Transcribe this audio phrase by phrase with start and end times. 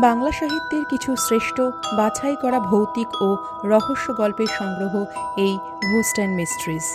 [0.00, 1.60] বাংলা সাহিত্যের কিছু শ্রেষ্ঠ
[1.96, 3.28] বাছাই করা ভৌতিক ও
[3.64, 4.94] রহস্য গল্পের সংগ্রহ
[5.36, 5.54] এই
[5.92, 6.86] ঘোস্ট অ্যান্ড মিস্ট্রিজ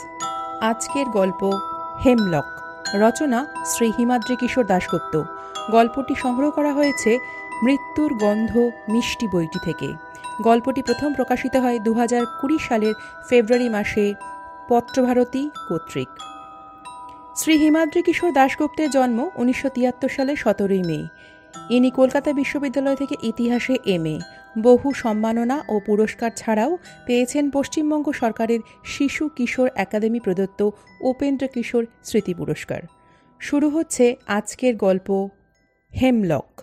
[0.61, 1.41] আজকের গল্প
[2.05, 2.47] হেমলক,
[2.93, 5.23] রচনা শ্রী হিমাদ্রি কিশোর দাশগুপ্ত।
[5.71, 7.11] গল্পটি সংগ্রহ করা হয়েছে
[7.63, 8.51] মৃত্যুর গন্ধ
[8.89, 9.89] মিষ্টি বইটি থেকে।
[10.43, 11.91] গল্পটি প্রথম প্রকাশিত হয় দু
[12.41, 12.93] কুড়ি সালের
[13.29, 14.05] ফেব্রুয়ারি মাসে
[14.69, 16.09] পত্রভারতী কর্তৃক।
[17.35, 20.99] শ্রী হিমাদ্রি কিশোর দাশগুপ্তের জন্ম উনিশশো তিয়াত্তর সালে সতেরোই মে।
[21.69, 24.19] ইনি কলকাতা বিশ্ববিদ্যালয় থেকে ইতিহাসে এম
[24.61, 30.69] বহু সম্মাননা ও পুরস্কার ছাড়াও পেয়েছেন পশ্চিমবঙ্গ সরকারের শিশু কিশোর একাডেমি প্রদত্ত
[31.01, 32.81] উপেন্দ্র কিশোর স্মৃতি পুরস্কার।
[33.39, 35.29] শুরু হচ্ছে আজকের গল্প,
[36.01, 36.61] হেমলক।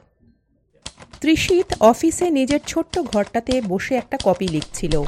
[1.21, 5.03] ত্রিশীত অফিসে নিজের ছোট্ট ঘরটাতে বসে একটা কপি লিখছিল।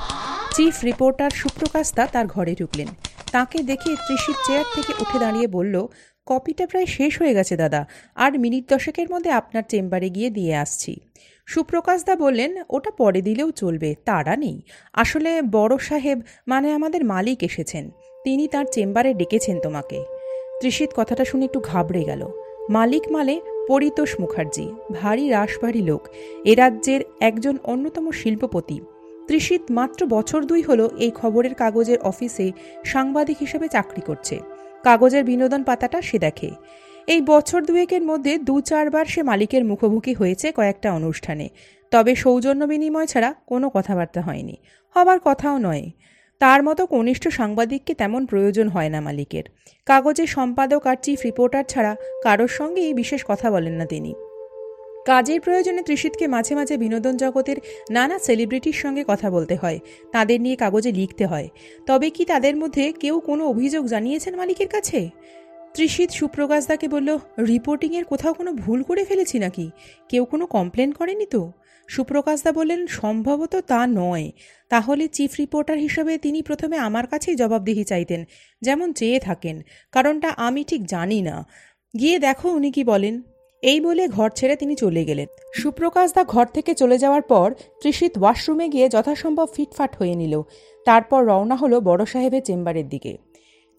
[0.54, 2.88] চিফ রিপোর্টার সুপ্রকাশদা তার ঘরে ঢুকলেন।
[3.32, 5.86] তাকে দেখে ত্রিশীত চেয়ার থেকে উঠে দাঁড়িয়ে বলল
[6.27, 10.96] কপিটা প্রায় শেষ হয়ে গেছে, দাদা। আর মিনিট দশেকের মধ্যে আপনার চেম্বারে গিয়ে দিয়ে আসছি।
[11.46, 14.62] সুপ্রকাশদা বললেন, ওটা পরে দিলেও চলবে, তারা নেই।
[14.93, 17.90] আসলে বড় সাহেব মানে আমাদের মালিক এসেছেন।
[18.24, 20.04] তিনি তার চেম্বারে ডেকেছেন তোমাকে।
[20.60, 22.29] ত্রিশিত কথাটা শুনে একটু ঘাবড়ে গেল।
[22.68, 26.09] মালিক মালে পরিতোষ মুখার্জি, ভারী রাশভারী লোক।
[26.45, 28.80] এ রাজ্যের একজন অন্যতম শিল্পপতি।
[29.27, 32.52] ত্রিশিত মাত্র বছর দুই হলো এই খবরের কাগজের অফিসে
[32.84, 34.40] সাংবাদিক হিসেবে চাকরি করছে।
[34.84, 36.50] কাগজের বিনোদন পাতাটা সে দেখে।
[37.06, 41.48] এই বছর দুয়েকের মধ্যে দু চারবার সে মালিকের মুখোমুখি হয়েছে কয়েকটা অনুষ্ঠানে।
[41.90, 44.56] তবে সৌজন্য বিনিময় ছাড়া কোনো কথাবার্তা হয়নি।
[44.96, 45.90] হবার কথাও নয়।
[46.38, 49.45] তার মতো কনিষ্ঠ সাংবাদিককে তেমন প্রয়োজন হয় না মালিকের।
[49.87, 54.15] কাগজের সম্পাদক আর চিফ রিপোর্টার ছাড়া কারোর সঙ্গেই বিশেষ কথা বলেন না তিনি।
[55.06, 57.56] কাজের প্রয়োজনে ত্রিশিতকে মাঝে মাঝে বিনোদন জগতের
[57.90, 59.79] নানা সেলিব্রিটির সঙ্গে কথা বলতে হয়।
[60.12, 61.48] তাদের নিয়ে কাগজে লিখতে হয়।
[61.87, 65.10] তবে কি তাদের মধ্যে কেউ কোনো অভিযোগ জানিয়েছেন মালিকের কাছে?
[65.75, 69.71] ত্রিশিত সুপ্রকাশ দাকে বলল রিপোর্টিংয়ের কোথাও কোনো ভুল করে ফেলেছি নাকি?
[70.09, 71.53] কেউ কোনো কমপ্লেন করেনি তো?
[71.88, 74.31] সুপ্রকাশদা বললেন, সম্ভবত তা নয়।
[74.69, 78.25] তাহলে চিফ রিপোর্টার হিসেবে তিনি প্রথমে আমার কাছেই জবাবদিহি চাইতেন,
[78.62, 79.62] যেমন চেয়ে থাকেন।
[79.93, 81.47] কারণটা আমি ঠিক জানি না।
[81.99, 83.22] গিয়ে দেখো উনি কি বলেন।
[83.62, 88.19] এই বলে ঘর ছেড়ে তিনি চলে গেলেন। সুপ্রকাশ দা ঘর থেকে চলে যাওয়ার পর ত্রিশিত
[88.19, 90.43] ওয়াশরুমে গিয়ে যথাসম্ভব ফিটফাট হয়ে নিল।
[90.84, 93.19] তারপর রওনা হলো বড় সাহেবের চেম্বারের দিকে।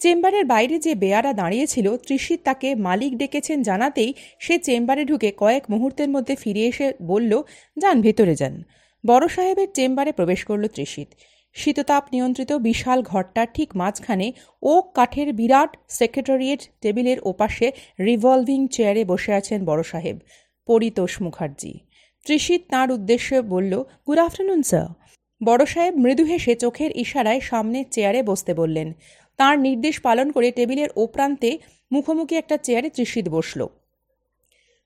[0.00, 6.08] চেম্বারের বাইরে যে বেয়ারা দাঁড়িয়েছিল ত্রিশিত তাকে মালিক ডেকেছেন জানাতেই সে চেম্বারে ঢুকে কয়েক মুহূর্তের
[6.08, 7.42] মধ্যে ফিরে এসে বলল,
[7.76, 8.62] যান, ভেতরে যান।
[9.06, 11.08] বড় সাহেবের চেম্বারে প্রবেশ করল ত্রিশিত।
[11.54, 14.32] শীততাপ নিয়ন্ত্রিত বিশাল ঘরটার ঠিক মাঝখানে
[14.62, 20.16] ওক কাঠের বিরাট সেক্রেটারিয়েট টেবিলের ওপাশে রিভলভিং চেয়ারে বসে আছেন বড় সাহেব,
[20.66, 21.72] পরিতোষ মুখার্জি।
[22.24, 23.72] ত্রিশিত তাঁর উদ্দেশ্যে বলল,
[24.06, 24.88] গুড আফটারনুন, স্যার।
[25.44, 28.92] বড় সাহেব মৃদু হেসে চোখের ইশারায় সামনের চেয়ারে বসতে বললেন।
[29.36, 31.58] তার নির্দেশ পালন করে টেবিলের ওপ্রান্তে
[31.92, 33.66] মুখোমুখি একটা চেয়ারে ত্রিশিত বসল।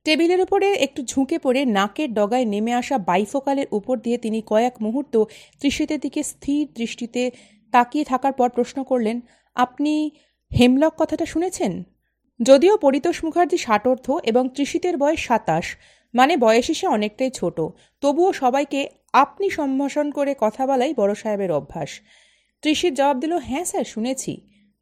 [0.07, 5.25] টেবিলের উপরে একটু ঝুঁকে পড়ে নাকের ডগায় নেমে আসা বাইফোকালের উপর দিয়ে তিনি কয়েক মুহূর্ত
[5.61, 7.31] ত্রিশিতের দিকে স্থির দৃষ্টিতে
[7.73, 9.21] তাকিয়ে থাকার পর প্রশ্ন করলেন,
[9.55, 10.11] আপনি
[10.59, 11.83] হেমলক কথাটা শুনেছেন?
[12.43, 15.77] যদিও পরিতোষ মুখার্জি ষাটর্থ এবং তৃষিতের বয়স সাতাশ
[16.15, 17.61] মানে বয়স সে অনেকটাই ছোট।
[18.01, 21.89] তবুও সবাইকে আপনি সম্ভাষণ করে কথা বলাই বড় সাহেবের অভ্যাস।
[22.63, 24.33] ত্রিশিত জবাব দিল হ্যাঁ স্যার, শুনেছি।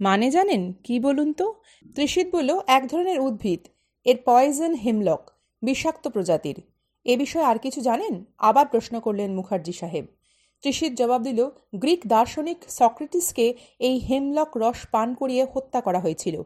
[0.00, 0.72] মানে জানেন?
[0.72, 1.54] কি বলুন তো?
[1.94, 3.60] তৃষিত বলল, এক ধরনের উদ্ভিদ।
[4.04, 5.30] এর পয়জন হেমলক
[5.62, 6.62] বিষাক্ত প্রজাতির।
[7.04, 8.24] এ বিষয়ে আর কিছু জানেন?
[8.38, 10.06] আবার প্রশ্ন করলেন মুখার্জি সাহেব।
[10.62, 16.42] ত্রিশিত জবাব দিল, গ্রিক দার্শনিক সক্রেটিসকে এই হেমলক রস পান করিয়ে হত্যা করা হয়েছিল।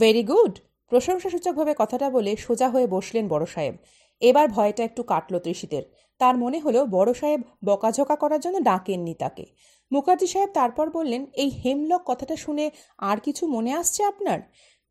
[0.00, 0.58] ভেরি গুড
[0.88, 3.74] প্রশংসাসূচকভাবে কথাটা বলে সোজা হয়ে বসলেন বড় সাহেব।
[4.20, 5.82] এবার ভয়টা একটু কাটল ত্রিশিতের।
[6.18, 9.46] তার মনে হলো বড় সাহেব বকাঝকা করার জন্য ডাকেননি তাকে।
[9.92, 14.40] মুখার্জি সাহেব তারপর বললেন, এই হেমলক কথাটা শুনে আর কিছু মনে আসছে আপনার?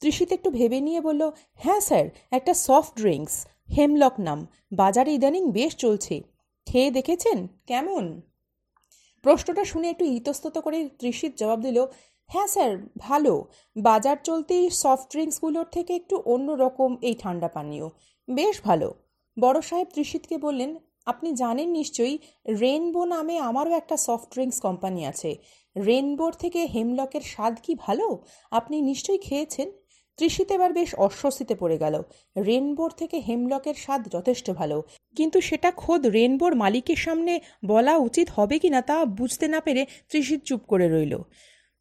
[0.01, 3.47] ত্রিশিত একটু ভেবে নিয়ে বলল হ্যাঁ স্যার, একটা সফট ড্রিঙ্কস
[3.77, 6.21] হেমলক নাম বাজারে ইদানিং বেশ চলছে।
[6.67, 7.47] খেয়ে দেখেছেন?
[7.67, 8.21] কেমন?
[9.21, 11.85] প্রশ্নটা শুনে একটু ইতস্তত করে ত্রিশিত জবাব দিল
[12.27, 13.45] হ্যাঁ স্যার, ভালো।
[13.77, 17.89] বাজার চলতেই সফট ড্রিঙ্কসগুলোর থেকে একটু অন্য রকম এই ঠান্ডা পানীয়।
[18.27, 18.93] বেশ ভালো।
[19.39, 20.75] বড় সাহেব তৃষিতকে বললেন,
[21.05, 22.17] আপনি জানেন নিশ্চয়ই,
[22.47, 25.37] রেনবো নামে আমারও একটা সফট ড্রিঙ্কস কোম্পানি আছে।
[25.77, 28.23] রেনবোর থেকে হেমলকের স্বাদ কি ভালো?
[28.51, 29.71] আপনি নিশ্চয়ই খেয়েছেন?
[30.21, 31.95] ত্রিশিত এবার বেশ অস্বস্তিতে পড়ে গেল।
[32.45, 34.77] রেনবোর থেকে হেমলকের স্বাদ যথেষ্ট ভালো।
[35.15, 37.33] কিন্তু সেটা খোদ রেনবোর মালিকের সামনে
[37.65, 41.13] বলা উচিত হবে কি না তা বুঝতে না পেরে ত্রিশিত চুপ করে রইল।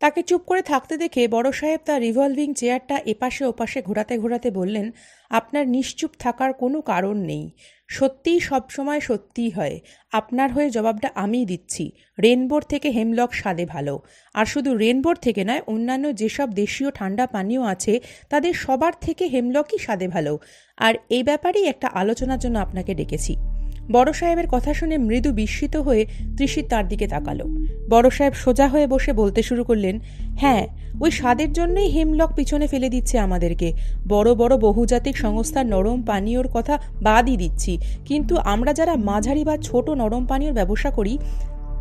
[0.00, 4.90] তাকে চুপ করে থাকতে দেখে বড় সাহেব তার রিভলভিং চেয়ারটা এপাশে ওপাশে ঘোরাতে ঘোরাতে বললেন,
[5.30, 7.50] আপনার নিশ্চুপ থাকার কোনো কারণ নেই।
[7.88, 9.80] সত্যিই সবসময় সত্যিই হয়।
[10.12, 11.92] আপনার হয়ে জবাবটা আমিই দিচ্ছি।
[12.22, 14.00] রেনবোর থেকে হেমলক স্বাদে ভালো।
[14.34, 19.78] আর শুধু রেনবোর থেকে নয়, অন্যান্য যেসব দেশীয় ঠান্ডা পানীয় আছে, তাদের সবার থেকে হেমলকই
[19.78, 20.38] স্বাদে ভালো।
[20.76, 23.49] আর এই ব্যাপারেই একটা আলোচনার জন্য আপনাকে ডেকেছি।
[23.92, 26.06] বড় সাহেবের কথা শুনে মৃদু বিস্মিত হয়ে
[26.36, 27.44] ত্রিশিত তার দিকে তাকালো।
[27.90, 30.66] বড় সাহেব সোজা হয়ে বসে বলতে শুরু করলেন হ্যাঁ
[31.00, 33.72] ওই স্বাদের জন্যই হেমলক পিছনে ফেলে দিচ্ছে আমাদেরকে।
[34.08, 39.90] বড় বড় বহুজাতিক সংস্থার নরম পানীয়র কথা বাদই দিচ্ছি। কিন্তু আমরা যারা মাঝারি বা ছোট
[39.90, 41.18] নরম পানীয়র ব্যবসা করি,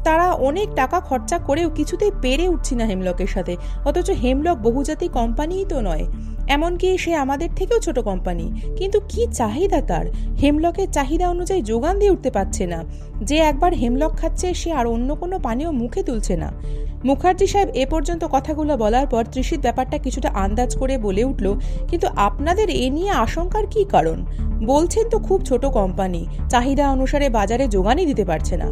[0.03, 5.65] তারা অনেক টাকা খরচা করেও কিছুতেই পেরে উঠছি না হেমলকের সাথে। অথচ হেমলক বহুজাতিক কোম্পানিই
[5.69, 6.07] তো নয়।
[6.49, 10.05] এমনকি সে আমাদের থেকেও ছোট কোম্পানি। কিন্তু কি চাহিদা তার?
[10.41, 12.83] হেমলকের চাহিদা অনুযায়ী যোগান দিয়ে উঠতে পারছে না।
[13.21, 16.51] যে একবার হেমলক খাচ্ছে, সে আর অন্য কোনো পানীয় মুখে তুলছে না।
[17.05, 21.55] মুখার্জি সাহেব, এ পর্যন্ত কথাগুলো বলার পর ত্রিশিত ব্যাপারটা কিছুটা আন্দাজ করে বলে উঠল,
[21.89, 24.25] কিন্তু আপনাদের এ নিয়ে আশঙ্কার কি কারণ?
[24.65, 28.69] বলছেন তো খুব ছোট কোম্পানি, চাহিদা অনুসারে বাজারে যোগানই দিতে পারছে না।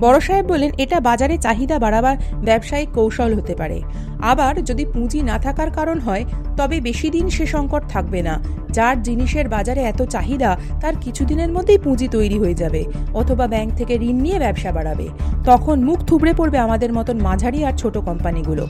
[0.00, 3.78] বড় সাহেব বললেন, এটা বাজারে চাহিদা বাড়াবার ব্যবসায়িক কৌশল হতে পারে।
[4.22, 6.24] আবার যদি পুঁজি না থাকার কারণ হয়,
[6.56, 8.40] তবে বেশি দিন সে সংকট থাকবে না।
[8.70, 12.84] যার জিনিসের বাজারে এত চাহিদা, তার কিছুদিনের মধ্যেই পুঁজি তৈরি হয়ে যাবে,
[13.14, 15.08] অথবা ব্যাংক থেকে ঋণ নিয়ে ব্যবসা বাড়াবে।
[15.44, 18.66] তখন মুখ থুবড়ে পড়বে আমাদের মতন মাঝারি আর ছোট কোম্পানিগুলো।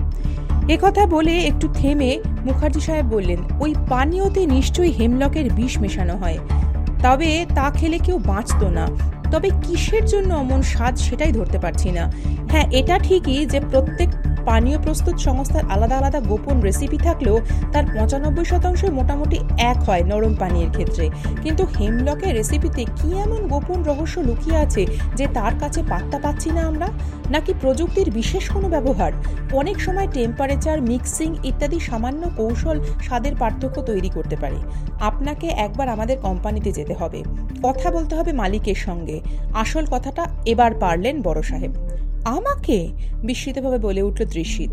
[0.82, 6.38] কথা বলে একটু থেমে মুখার্জি সাহেব বললেন, ওই পানীয়তে নিশ্চয়ই হেমলকের বিষ মেশানো হয়।
[7.02, 8.87] তবে তা খেলে কেউ বাঁচত না।
[9.31, 12.12] তবে কিসের জন্য অমন স্বাদ সেটাই ধরতে পারছি না।
[12.50, 14.08] হ্যাঁ এটা ঠিকই যে প্রত্যেক
[14.47, 17.41] পানীয় প্রস্তুত সংস্থার আলাদা আলাদা গোপন রেসিপি থাকলেও
[17.73, 21.11] তার পঁচানব্বই শতাংশ মোটামুটি এক হয় নরম পানীয়ের ক্ষেত্রে।
[21.43, 26.63] কিন্তু হেমলকের রেসিপিতে কি এমন গোপন রহস্য লুকিয়ে আছে যে তার কাছে পাত্তা পাচ্ছি না
[26.63, 26.89] আমরা?
[27.31, 29.13] নাকি প্রযুক্তির বিশেষ কোনো ব্যবহার?
[29.53, 34.57] অনেক সময় টেম্পারেচার মিক্সিং ইত্যাদি সামান্য কৌশল স্বাদের পার্থক্য তৈরি করতে পারে।
[35.01, 37.23] আপনাকে একবার আমাদের কোম্পানিতে যেতে হবে।
[37.63, 39.21] কথা বলতে হবে মালিকের সঙ্গে।
[39.55, 42.89] আসল কথাটা এবার পারলেন বড় সাহেব। আমাকে?
[43.25, 44.71] বিস্মিতভাবে বলে উঠল দৃশ্যিত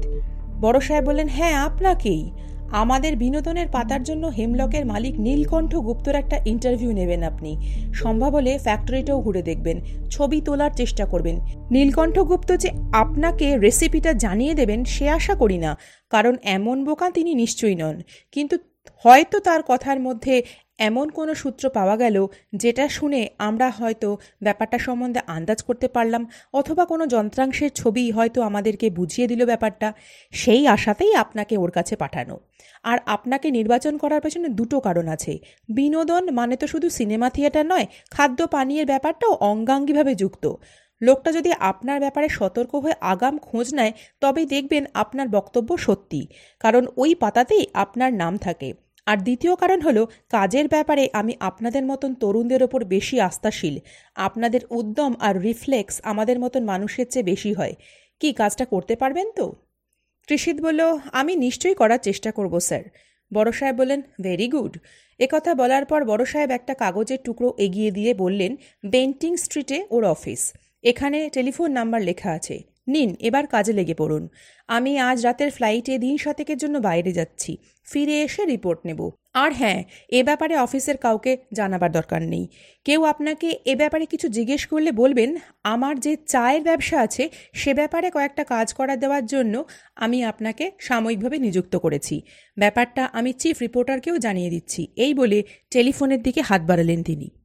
[0.62, 2.32] বড় সাহেব বললেন হ্যাঁ আপনাকেই।
[2.72, 7.58] আমাদের বিনোদনের পাতার জন্য হেমলকের মালিক নীলকণ্ঠ গুপ্তর একটা ইন্টারভিউ নেবেন আপনি।
[7.94, 11.40] সম্ভব হলে ফ্যাক্টরিটাও ঘুরে দেখবেন। ছবি তোলার চেষ্টা করবেন।
[11.72, 15.78] নীলকণ্ঠ গুপ্ত যে আপনাকে রেসিপিটা জানিয়ে দেবেন, সে আশা করি না।
[16.10, 18.02] কারণ এমন বোকা তিনি নিশ্চয়ই নন।
[18.32, 18.58] কিন্তু
[19.04, 20.44] হয়তো তার কথার মধ্যে
[20.80, 26.86] এমন কোনো সূত্র পাওয়া গেল যেটা শুনে আমরা হয়তো ব্যাপারটা সম্বন্ধে আন্দাজ করতে পারলাম অথবা
[26.86, 29.94] কোনো যন্ত্রাংশের ছবি হয়তো আমাদেরকে বুঝিয়ে দিল ব্যাপারটা।
[30.32, 32.40] সেই আশাতেই আপনাকে ওর কাছে পাঠানো।
[32.84, 35.40] আর আপনাকে নির্বাচন করার পেছনে দুটো কারণ আছে।
[35.70, 40.54] বিনোদন মানে তো শুধু সিনেমা থিয়েটার নয়, খাদ্য পানীয়ের ব্যাপারটাও অঙ্গাঙ্গিভাবে যুক্ত।
[41.02, 43.92] লোকটা যদি আপনার ব্যাপারে সতর্ক হয়ে আগাম খোঁজ নেয়,
[44.22, 46.28] তবেই দেখবেন আপনার বক্তব্য সত্যি।
[46.60, 52.12] কারণ ওই পাতাতেই আপনার নাম থাকে। আর দ্বিতীয় কারণ হলো, কাজের ব্যাপারে আমি আপনাদের মতন
[52.14, 53.76] তরুণদের ওপর বেশি আস্থাশীল।
[54.16, 57.74] আপনাদের উদ্যম আর রিফ্লেক্স আমাদের মতন মানুষের চেয়ে বেশি হয়।
[58.22, 59.46] কি কাজটা করতে পারবেন তো?
[60.28, 60.82] ত্রিশিত বলল,
[61.12, 62.84] আমি নিশ্চয়ই করার চেষ্টা করব, স্যার।
[63.32, 64.74] বড় সাহেব বললেন, ভেরি গুড।
[65.20, 68.52] একথা বলার পর বড় সাহেব একটা কাগজের টুকরো এগিয়ে দিয়ে বললেন,
[68.86, 70.42] বেন্টিং স্ট্রিটে ওর অফিস।
[70.84, 74.30] এখানে টেলিফোন নাম্বার লেখা আছে। নিন, এবার কাজে লেগে পড়ুন।
[74.68, 77.58] আমি আজ রাতের ফ্লাইটে দিন শতেকের জন্য বাইরে যাচ্ছি।
[77.92, 82.48] ফিরে এসে রিপোর্ট নেব। আর হ্যাঁ এ ব্যাপারে অফিসের কাউকে জানাবার দরকার নেই।
[82.86, 88.12] কেউ আপনাকে এ ব্যাপারে কিছু জিজ্ঞেস করলে বলবেন, আমার যে চায়ের ব্যবসা আছে, সে ব্যাপারে
[88.12, 92.22] কয়েকটা কাজ করা দেওয়ার জন্য আমি আপনাকে সাময়িকভাবে নিযুক্ত করেছি।
[92.58, 97.37] ব্যাপারটা আমি চিফ রিপোর্টারকেও জানিয়ে দিচ্ছি। এই বলে টেলিফোনের দিকে হাত বাড়ালেন তিনি।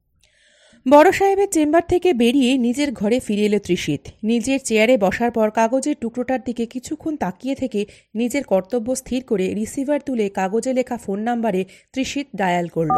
[0.85, 5.95] বড় সাহেবের চেম্বার থেকে বেরিয়ে নিজের ঘরে ফিরে এলো ত্রিশিত। নিজের চেয়ারে বসার পর কাগজের
[6.01, 7.81] টুকরোটার দিকে কিছুক্ষণ তাকিয়ে থেকে
[8.15, 11.61] নিজের কর্তব্য স্থির করে রিসিভার তুলে কাগজে লেখা ফোন নাম্বারে
[11.93, 12.95] ত্রিশিত ডায়াল করল।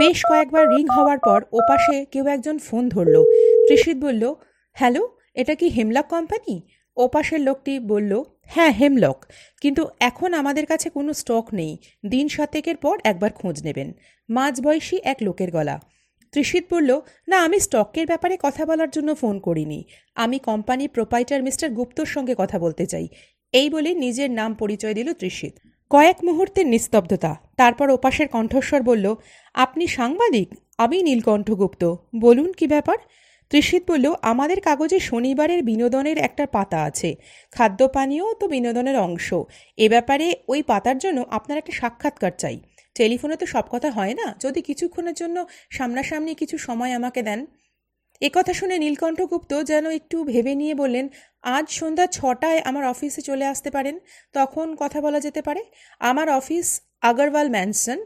[0.00, 3.16] বেশ কয়েকবার রিং হওয়ার পর ওপাশে কেউ একজন ফোন ধরল।
[3.66, 4.24] ত্রিশিত বলল,
[4.76, 5.02] হ্যালো,
[5.40, 6.54] এটা কি হেমলক কোম্পানি?
[6.96, 8.12] ওপাশের লোকটি বলল
[8.54, 9.18] হ্যাঁ হেমলক,
[9.62, 11.72] কিন্তু এখন আমাদের কাছে কোনো স্টক নেই।
[12.08, 13.88] দিন সাতেকের পর একবার খোঁজ নেবেন।
[14.28, 15.76] মাঝবয়সী এক লোকের গলা।
[16.32, 21.70] ত্রিশিত বলল, না, আমি স্টকের ব্যাপারে কথা বলার জন্য ফোন করিনি। আমি কোম্পানির প্রোপাইটার মিস্টার
[21.70, 23.08] গুপ্তর সঙ্গে কথা বলতে চাই।
[23.52, 25.52] এই বলে নিজের নাম পরিচয় দিল ত্রিশিত
[25.90, 29.14] কয়েক মুহূর্তের নিস্তব্ধতা, তারপর ওপাশের কণ্ঠস্বর বলল,
[29.54, 30.48] আপনি সাংবাদিক?
[30.78, 32.98] আমি নীলকণ্ঠ গুপ্ত। বলুন কি ব্যাপার?
[33.50, 37.16] ত্রিশিত বলল, আমাদের কাগজে শনিবারের বিনোদনের একটা পাতা আছে।
[37.52, 39.34] খাদ্য পানীয় তো বিনোদনের অংশ।
[39.76, 42.60] এ ব্যাপারে ওই পাতার জন্য আপনার একটা সাক্ষাৎকার চাই।
[42.98, 45.36] টেলিফোনে তো সব কথা হয় না। যদি কিছুক্ষণের জন্য
[45.70, 47.40] সামনাসামনি কিছু সময় আমাকে দেন।
[48.34, 51.06] কথা শুনে নীলকণ্ঠগুপ্ত যেন একটু ভেবে নিয়ে বললেন,
[51.54, 53.96] আজ সন্ধ্যা ছটায় আমার অফিসে চলে আসতে পারেন।
[54.32, 55.62] তখন কথা বলা যেতে পারে।
[56.10, 56.66] আমার অফিস
[57.00, 57.98] আগরওয়াল ম্যানসন,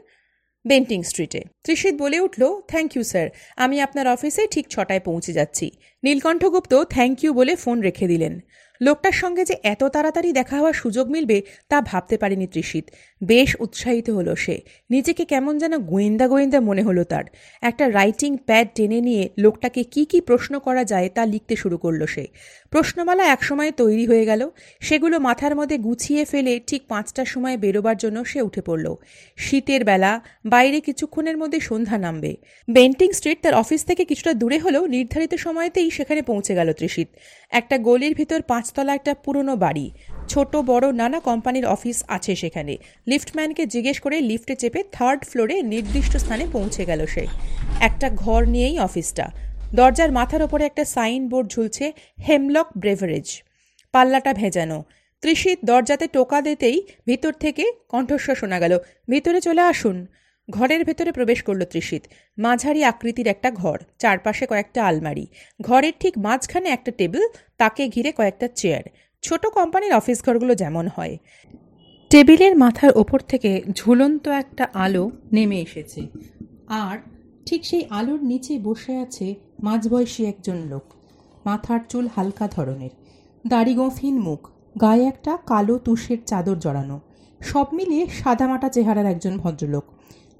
[0.65, 3.27] বেন্টিং স্ট্রিটে। ত্রিশিত বলে উঠল, থ্যাংক ইউ, স্যার।
[3.63, 5.65] আমি আপনার অফিসে ঠিক ছটায় পৌঁছে যাচ্ছি।
[6.03, 8.35] নীলকণ্ঠগুপ্ত থ্যাংক ইউ বলে ফোন রেখে দিলেন।
[8.81, 11.37] লোকটার সঙ্গে যে এত তাড়াতাড়ি দেখা হওয়ার সুযোগ মিলবে
[11.69, 12.85] তা ভাবতে পারেনি ত্রিশিত।
[13.23, 17.23] বেশ উৎসাহিত হলো সে। নিজেকে কেমন যেন গোয়েন্দা গোয়েন্দা মনে হলো তার।
[17.61, 22.05] একটা রাইটিং প্যাড টেনে নিয়ে লোকটাকে কি কি প্রশ্ন করা যায় তা লিখতে শুরু করল
[22.05, 22.27] সে।
[22.69, 24.49] প্রশ্নমালা একসময় তৈরি হয়ে গেল।
[24.79, 28.95] সেগুলো মাথার মধ্যে গুছিয়ে ফেলে ঠিক পাঁচটার সময় বেরোবার জন্য সে উঠে পড়ল।
[29.37, 32.37] শীতের বেলা, বাইরে কিছুক্ষণের মধ্যে সন্ধ্যা নামবে।
[32.71, 37.07] বেন্টিং স্ট্রিট তার অফিস থেকে কিছুটা দূরে হলেও নির্ধারিত সময়তেই সেখানে পৌঁছে গেল ত্রিশিত।
[37.51, 39.91] একটা গলির ভিতর পাঁচতলা একটা পুরনো বাড়ি।
[40.27, 42.77] ছোট বড় নানা কোম্পানির অফিস আছে সেখানে।
[43.07, 47.27] লিফটম্যানকে জিজ্ঞেস করে লিফটে চেপে থার্ড ফ্লোরে নির্দিষ্ট স্থানে পৌঁছে গেল সে।
[47.79, 49.31] একটা ঘর নিয়েই অফিসটা।
[49.75, 51.93] দরজার মাথার ওপরে একটা সাইন বোর্ড ঝুলছে,
[52.29, 53.43] হেমলক ব্রেভারেজ।
[53.91, 54.83] পাল্লাটা ভেজানো।
[55.21, 58.77] ত্রিশিত দরজাতে টোকা দিতেই ভিতর থেকে কণ্ঠস্বর শোনা গেল,
[59.09, 60.07] ভিতরে চলে আসুন।
[60.49, 62.03] ঘরের ভেতরে প্রবেশ করল ত্রিশিত।
[62.37, 65.27] মাঝারি আকৃতির একটা ঘর, চারপাশে কয়েকটা আলমারি।
[65.61, 67.21] ঘরের ঠিক মাঝখানে একটা টেবিল,
[67.57, 68.83] তাকে ঘিরে কয়েকটা চেয়ার।
[69.23, 71.17] ছোট কোম্পানির অফিস ঘরগুলো যেমন হয়।
[72.09, 76.01] টেবিলের মাথার ওপর থেকে ঝুলন্ত একটা আলো নেমে এসেছে।
[76.67, 76.97] আর
[77.45, 80.83] ঠিক সেই আলোর নিচে বসে আছে মাঝবয়সী একজন লোক।
[81.45, 82.89] মাথার চুল হালকা ধরনের।
[83.47, 84.49] দাড়ি গফিন মুখ।
[84.81, 86.99] গায়ে একটা কালো তুষের চাদর জড়ানো।
[87.41, 89.83] সব মিলিয়ে সাদামাটা চেহারার একজন ভদ্রলোক।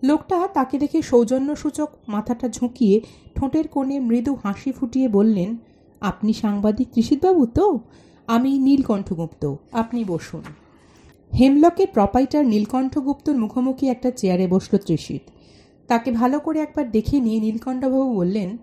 [0.04, 3.02] লোকটা তাকে দেখে সৌজন্যসূচক মাথাটা ঝুঁকিয়ে
[3.36, 5.58] ঠোঁটের কোণে মৃদু হাসি ফুটিয়ে বললেন,
[6.02, 7.80] আপনি সাংবাদিক কৃষিতবাবু তো?
[8.28, 10.42] আমি নীলকণ্ঠগুপ্ত, আপনি বসুন।
[11.40, 15.22] হেমলকের প্রপাইটার নীলকণ্ঠগুপ্তর মুখোমুখি একটা চেয়ারে বসল ত্রিশিত।
[15.88, 18.58] তাকে ভালো করে একবার দেখে নিয়ে নীলকণ্ঠবাবু বললেন,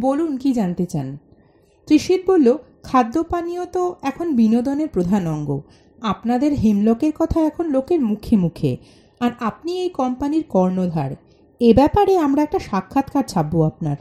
[0.00, 1.18] বলুন, কি জানতে চান?
[1.86, 5.60] ত্রিশিত বলল খাদ্য পানীয় তো এখন বিনোদনের প্রধান অঙ্গ।
[6.02, 8.76] আপনাদের হেমলকের কথা এখন লোকের মুখে মুখে।
[9.20, 11.10] আর আপনি এই কোম্পানির কর্ণধার।
[11.60, 13.96] এ ব্যাপারে আমরা একটা সাক্ষাৎকার ছাপবো আপনার।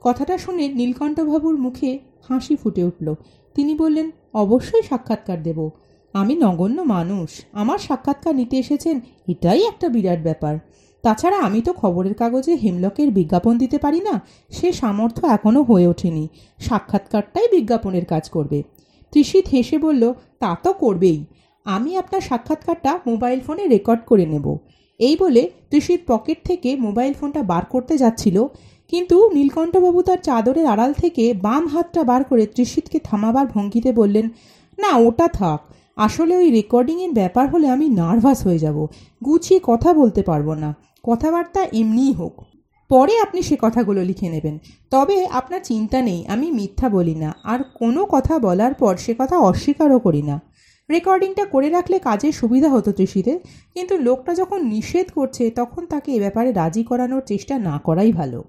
[0.00, 1.98] কথাটা শুনে নীলকণ্ঠবাবুর মুখে
[2.28, 3.14] হাসি ফুটে উঠল।
[3.54, 5.70] তিনি বললেন অবশ্যই সাক্ষাৎকার দেব।
[6.12, 10.58] আমি নগণ্য মানুষ। আমার সাক্ষাৎকার নিতে এসেছেন এটাই একটা বিরাট ব্যাপার।
[11.02, 14.20] তাছাড়া আমি তো খবরের কাগজে হেমলকের বিজ্ঞাপন দিতে পারি না,
[14.50, 18.62] সে সামর্থ্য এখনও হয়ে ওঠেনি। সাক্ষাৎকারটাই বিজ্ঞাপনের কাজ করবে।
[19.12, 21.24] তৃষিত হেসে বলল, তা তো করবেই।
[21.64, 24.56] আমি আপনার সাক্ষাৎকারটা মোবাইল ফোনে রেকর্ড করে নেব।
[24.98, 28.46] এই বলে তৃষিত পকেট থেকে মোবাইল ফোনটা বার করতে যাচ্ছিল।
[28.88, 34.28] কিন্তু নীলকণ্ঠবাবু তার চাদরের আড়াল থেকে বাম হাতটা বার করে ত্রিশিতকে থামাবার ভঙ্গিতে বললেন,
[34.78, 35.60] না, ওটা থাক।
[35.96, 38.86] আসলে ওই রেকর্ডিংয়ের ব্যাপার হলে আমি নার্ভাস হয়ে যাব।
[39.24, 42.44] গুছিয়ে কথা বলতে পারব না। কথাবার্তা এমনিই হোক।
[42.88, 44.58] পরে আপনি সে কথাগুলো লিখে নেবেন।
[44.90, 49.38] তবে আপনার চিন্তা নেই, আমি মিথ্যা বলি না। আর কোনো কথা বলার পর সে কথা
[49.38, 50.40] অস্বীকারও করি না।
[50.90, 53.38] রেকর্ডিংটা করে রাখলে কাজের সুবিধা হতো ত্রিশিদের
[53.74, 58.44] কিন্তু লোকটা যখন নিষেধ করছে, তখন তাকে এ ব্যাপারে রাজি করানোর চেষ্টা না করাই ভালো।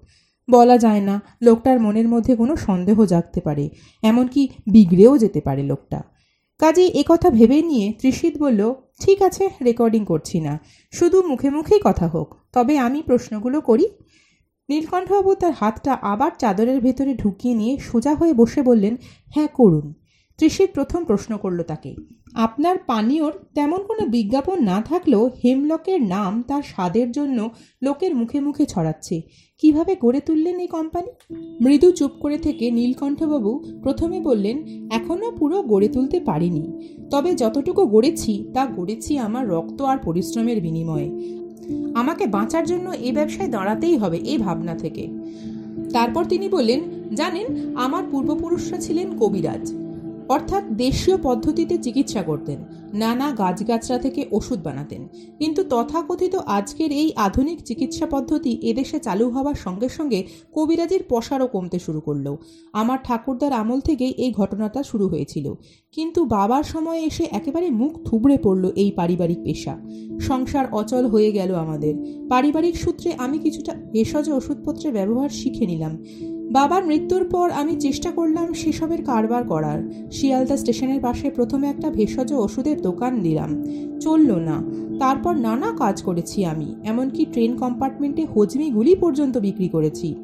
[0.50, 3.66] বলা যায় না, লোকটার মনের মধ্যে কোনো সন্দেহ জাগতে পারে,
[4.04, 6.00] এমনকি বিগড়েও যেতে পারে লোকটা।
[6.60, 8.62] কাজে কথা ভেবে নিয়ে ত্রিশিত বলল,
[9.02, 10.54] ঠিক আছে রেকর্ডিং করছি না।
[10.94, 13.86] শুধু মুখে মুখেই কথা হোক, তবে আমি প্রশ্নগুলো করি।
[14.70, 18.94] নীলকণ্ঠবাবু তার হাতটা আবার চাদরের ভেতরে ঢুকিয়ে নিয়ে সোজা হয়ে বসে বললেন
[19.28, 19.86] হ্যাঁ করুন।
[20.40, 21.92] ত্রিশিত প্রথম প্রশ্ন করল তাকে,
[22.34, 27.38] আপনার পানীয়র তেমন কোনো বিজ্ঞাপন না থাকলেও হেমলকের নাম তার স্বাদের জন্য
[27.82, 29.16] লোকের মুখে মুখে ছড়াচ্ছে।
[29.60, 31.36] কীভাবে গড়ে তুললেন এই কোম্পানি?
[31.62, 38.46] মৃদু চুপ করে থেকে নীলকণ্ঠবাবু প্রথমে বললেন এখনও পুরো গড়ে তুলতে পারিনি। তবে যতটুকু গড়েছি,
[38.54, 41.10] তা গড়েছি আমার রক্ত আর পরিশ্রমের বিনিময়ে।
[41.94, 45.08] আমাকে বাঁচার জন্য এই ব্যবসায় দাঁড়াতেই হবে এই ভাবনা থেকে।
[45.94, 46.80] তারপর তিনি বললেন,
[47.16, 49.74] জানেন, আমার পূর্বপুরুষরা ছিলেন কবিরাজ।
[50.30, 52.60] অর্থাৎ দেশীয় পদ্ধতিতে চিকিৎসা করতেন,
[52.94, 55.08] নানা গাছগাছরা থেকে ওষুধ বানাতেন।
[55.40, 61.80] কিন্তু তথাকথিত আজকের এই আধুনিক চিকিৎসা পদ্ধতি এদেশে চালু হওয়ার সঙ্গে সঙ্গে কবিরাজির পশারও কমতে
[61.80, 62.36] শুরু করল।
[62.74, 65.54] আমার ঠাকুরদার আমল থেকেই এই ঘটনাটা শুরু হয়েছিল।
[65.92, 69.78] কিন্তু বাবার সময়ে এসে একেবারে মুখ থুবড়ে পড়ল এই পারিবারিক পেশা।
[70.20, 71.94] সংসার অচল হয়ে গেল আমাদের।
[72.30, 76.04] পারিবারিক সূত্রে আমি কিছুটা ভেষজ ওষুধপত্রের ব্যবহার শিখে নিলাম।
[76.50, 82.34] বাবার মৃত্যুর পর আমি চেষ্টা করলাম সেসবের কারবার করার। শিয়ালদা স্টেশনের পাশে প্রথমে একটা ভেষজ
[82.34, 83.64] ওষুধের দোকান দিলাম
[84.00, 84.58] চলল না।
[85.00, 90.16] তারপর নানা কাজ করেছি আমি, এমনকি ট্রেন কম্পার্টমেন্টে হজমি গুলি পর্যন্ত বিক্রি করেছি।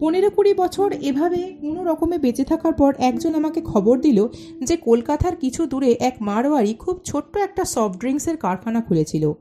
[0.00, 4.28] পনেরো কুড়ি বছর এভাবে কোনো রকমে বেঁচে থাকার পর একজন আমাকে খবর দিল
[4.62, 9.32] যে কলকাতার কিছু দূরে এক মারোয়ারি খুব ছোট্ট একটা সফট ড্রিঙ্কসের কারখানা খুলেছিল।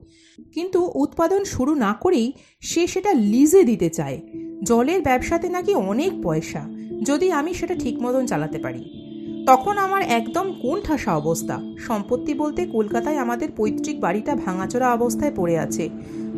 [0.54, 4.22] কিন্তু উৎপাদন শুরু না করেই সে সেটা লিজে দিতে চায়।
[4.64, 6.68] জলের ব্যবসাতে নাকি অনেক পয়সা,
[7.04, 9.00] যদি আমি সেটা ঠিক মতন চালাতে পারি।
[9.48, 15.60] তখন আমার একদম কোন ঠাসা অবস্থা। সম্পত্তি বলতে কলকাতায় আমাদের পৈতৃক বাড়িটা ভাঙাচোরা অবস্থায় পড়ে
[15.60, 15.90] আছে।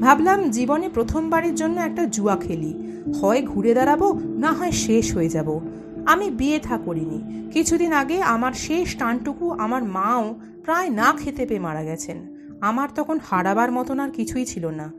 [0.02, 2.74] ভাবলাম জীবনে প্রথমবারের জন্য একটা জুয়া খেলি।
[3.22, 5.60] হয় ঘুরে দাঁড়াবো, না হয় শেষ হয়ে যাব।
[6.06, 11.60] আমি বিয়ে থা করিনি। কিছুদিন আগে আমার শেষ টানটুকু আমার মাও প্রায় না খেতে পেয়ে
[11.60, 14.94] মারা গেছেন। আমার তখন হারাবার মতন আর কিছুই ছিল না।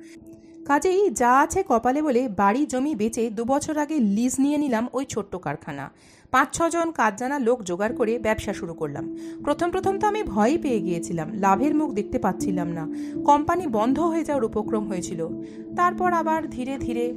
[0.67, 5.05] কাজেই যা আছে কপালে বলে বাড়ি জমি বেচে দু বছর আগে লিজ নিয়ে নিলাম ওই
[5.05, 5.91] ছোট্ট কারখানা।
[6.31, 10.59] পাঁচ ছজন কাজ জানা লোক জোগাড় করে ব্যবসা শুরু করলাম। প্রথম প্রথম তো আমি ভয়ই
[10.59, 12.89] পেয়ে গিয়েছিলাম, লাভের মুখ দেখতে পাচ্ছিলাম না।
[13.25, 15.29] কোম্পানি বন্ধ হয়ে যাওয়ার উপক্রম হয়েছিল।
[15.77, 17.13] তারপর আবার ধীরে ধীরে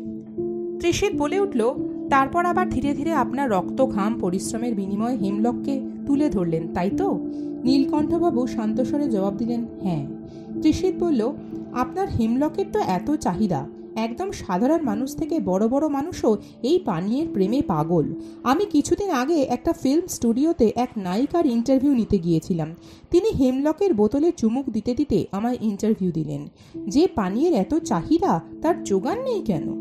[0.80, 1.74] ত্রিশিত বলে উঠল,
[2.10, 7.30] তারপর আবার ধীরে ধীরে আপনার রক্ত, ঘাম, পরিশ্রমের বিনিময়ে হেমলককে তুলে ধরলেন, তাই তো?
[7.64, 10.19] নীলকণ্ঠবাবু শান্তস্বরে জবাব দিলেন হ্যাঁ।
[10.62, 11.34] ত্রিশিত বলল,
[11.74, 17.62] আপনার হিমলকের তো এত চাহিদা। একদম সাধারণ মানুষ থেকে বড় বড় মানুষও এই পানীয়ের প্রেমে
[17.62, 18.14] পাগল।
[18.44, 22.76] আমি কিছুদিন আগে একটা ফিল্ম স্টুডিওতে এক নায়িকার ইন্টারভিউ নিতে গিয়েছিলাম।
[23.12, 26.48] তিনি হেমলকের বোতলে চুমুক দিতে দিতে আমায় ইন্টারভিউ দিলেন।
[26.88, 29.74] যে পানীয়ের এত চাহিদা, তার যোগান নেই কেন?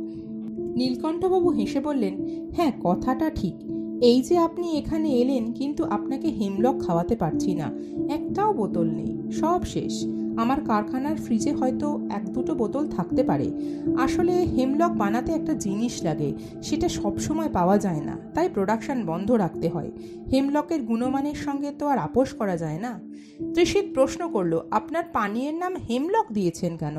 [0.77, 2.15] নীলকণ্ঠবাবু হেসে বললেন
[2.57, 3.55] হ্যাঁ কথাটা ঠিক।
[4.03, 7.73] এই যে আপনি এখানে এলেন, কিন্তু আপনাকে হেমলক খাওয়াতে পারছি না।
[8.15, 10.07] একটাও বোতল নেই। সব শেষ।
[10.39, 13.49] আমার কারখানার ফ্রিজে হয়তো এক দুটো বোতল থাকতে পারে।
[13.99, 16.31] আসলে হেমলক বানাতে একটা জিনিস লাগে,
[16.63, 19.91] সেটা সবসময় পাওয়া যায় না, তাই প্রোডাকশন বন্ধ রাখতে হয়।
[20.33, 22.93] হেমলকের গুণমানের সঙ্গে তো আর আপোষ করা যায় না।
[23.55, 26.97] তৃষিত প্রশ্ন করল, আপনার পানীয়ের নাম হেমলক দিয়েছেন কেন?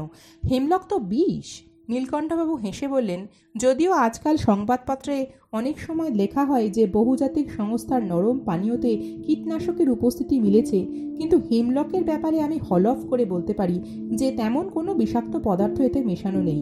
[0.52, 1.50] হেমলক তো বিষ।
[1.90, 3.22] নীলকণ্ঠবাবু হেসে বললেন,
[3.56, 5.16] যদিও আজকাল সংবাদপত্রে
[5.52, 8.92] অনেক সময় লেখা হয় যে বহুজাতিক সংস্থার নরম পানীয়তে
[9.26, 10.80] কীটনাশকের উপস্থিতি মিলেছে,
[11.18, 13.78] কিন্তু হেমলকের ব্যাপারে আমি হলফ করে বলতে পারি
[14.20, 16.62] যে তেমন কোনো বিষাক্ত পদার্থ এতে মেশানো নেই।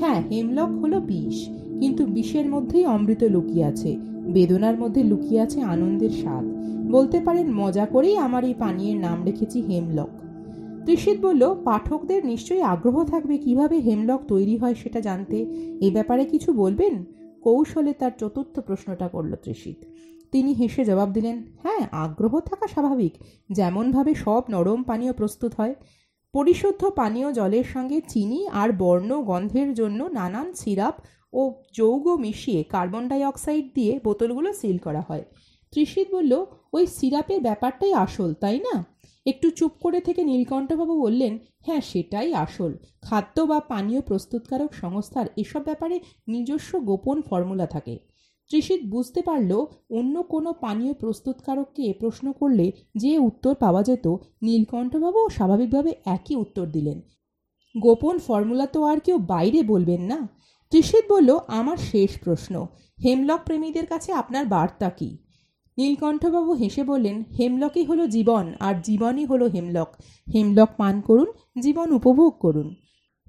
[0.00, 1.36] হ্যাঁ হেমলক হলো বিষ,
[1.80, 3.90] কিন্তু বিষের মধ্যেই অমৃত লুকিয়ে আছে,
[4.34, 6.44] বেদনার মধ্যে লুকিয়ে আছে আনন্দের স্বাদ।
[6.94, 10.12] বলতে পারেন মজা করেই আমার এই পানীয়ের নাম রেখেছি হেমলক।
[10.86, 15.36] ত্রিশিত বলল, পাঠকদের নিশ্চয়ই আগ্রহ থাকবে কীভাবে হেমলক তৈরি হয় সেটা জানতে।
[15.80, 17.04] এ ব্যাপারে কিছু বলবেন?
[17.42, 19.76] কৌশলে তার চতুর্থ প্রশ্নটা করল ত্রিশিত
[20.32, 23.12] তিনি হেসে জবাব দিলেন হ্যাঁ আগ্রহ থাকা স্বাভাবিক।
[23.52, 25.74] যেমনভাবে সব নরম পানীয় প্রস্তুত হয়।
[26.32, 30.94] পরিশুদ্ধ পানীয় জলের সঙ্গে চিনি আর বর্ণ গন্ধের জন্য নানান সিরাপ
[31.32, 35.24] ও যৌগ মিশিয়ে কার্বন ডাইঅক্সাইড দিয়ে বোতলগুলো সিল করা হয়।
[35.72, 38.95] ত্রিশিত বলল, ওই সিরাপের ব্যাপারটাই আসল, তাই না?
[39.26, 45.62] একটু চুপ করে থেকে নীলকণ্ঠবাবু বললেন হ্যাঁ সেটাই আসল। খাদ্য বা পানীয় প্রস্তুতকারক সংস্থার এসব
[45.62, 47.98] ব্যাপারে নিজস্ব গোপন ফর্মুলা থাকে।
[48.48, 54.06] ত্রিশিত বুঝতে পারল, অন্য কোনো পানীয় প্রস্তুতকারককে প্রশ্ন করলে যে উত্তর পাওয়া যেত,
[54.42, 57.00] নীলকণ্ঠবাবু স্বাভাবিকভাবে একই উত্তর দিলেন।
[57.78, 60.28] গোপন ফর্মুলা তো আর কেউ বাইরে বলবেন না।
[60.70, 62.66] ত্রিশিত বলল, আমার শেষ প্রশ্ন।
[63.04, 65.18] হেমলক প্রেমীদের কাছে আপনার বার্তা কী?
[65.78, 69.88] নীলকণ্ঠবাবু হেসে বললেন, হেমলকই হলো জীবন, আর জীবনই হলো হেমলক।
[70.34, 71.26] হেমলক পান করুন,
[71.60, 72.74] জীবন উপভোগ করুন।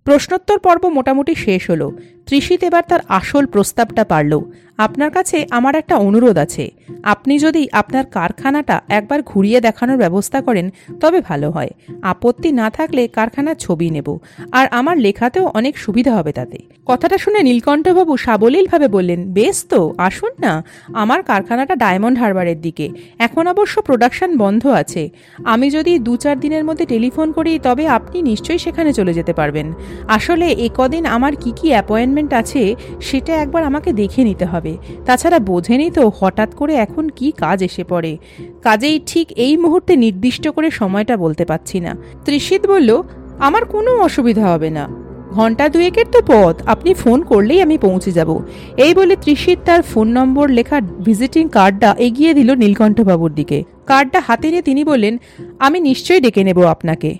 [0.03, 1.91] প্রশ্নোত্তর পর্ব মোটামুটি শেষ হলো।
[2.27, 4.41] ত্রিশিত এবার তার আসল প্রস্তাবটা পারল।
[4.77, 6.71] আপনার কাছে আমার একটা অনুরোধ আছে।
[7.03, 11.69] আপনি যদি আপনার কারখানাটা একবার ঘুরিয়ে দেখানোর ব্যবস্থা করেন, তবে ভালো হয়।
[12.01, 14.17] আপত্তি না থাকলে কারখানার ছবি নেব।
[14.51, 20.31] আর আমার লেখাতেও অনেক সুবিধা হবে তাতে। কথাটা শুনে নীলকণ্ঠবাবু সাবলীলভাবে বললেন, বেশ তো, আসুন
[20.39, 20.63] না।
[20.93, 25.09] আমার কারখানাটা ডায়মন্ড হারবারের দিকে। এখন অবশ্য প্রোডাকশন বন্ধ আছে।
[25.45, 29.73] আমি যদি দু চার দিনের মধ্যে টেলিফোন করি, তবে আপনি নিশ্চয়ই সেখানে চলে যেতে পারবেন।
[30.07, 35.39] আসলে এ কদিন আমার কি কি অ্যাপয়েন্টমেন্ট আছে, সেটা একবার আমাকে দেখে নিতে হবে। তাছাড়া
[35.39, 38.17] বোঝেনি তো হঠাৎ করে এখন কি কাজ এসে পড়ে।
[38.61, 43.01] কাজেই ঠিক এই মুহূর্তে নির্দিষ্ট করে সময়টা বলতে পারছি না। ত্রিশিত বলল,
[43.39, 44.87] আমার কোনো অসুবিধা হবে না।
[45.31, 48.39] ঘণ্টা দুয়েকের তো পথ, আপনি ফোন করলেই আমি পৌঁছে যাব।
[48.77, 54.49] এই বলে ত্রিশিত তার ফোন নম্বর লেখা ভিজিটিং কার্ডটা এগিয়ে দিল নীলকণ্ঠবাবুর দিকে। কার্ডটা হাতে
[54.51, 55.17] নিয়ে তিনি বললেন,
[55.59, 57.17] আমি নিশ্চয়ই ডেকে নেব আপনাকে।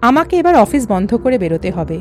[0.00, 1.98] আমাকে এবার অফিস বন্ধ করে বেরোতে হবে।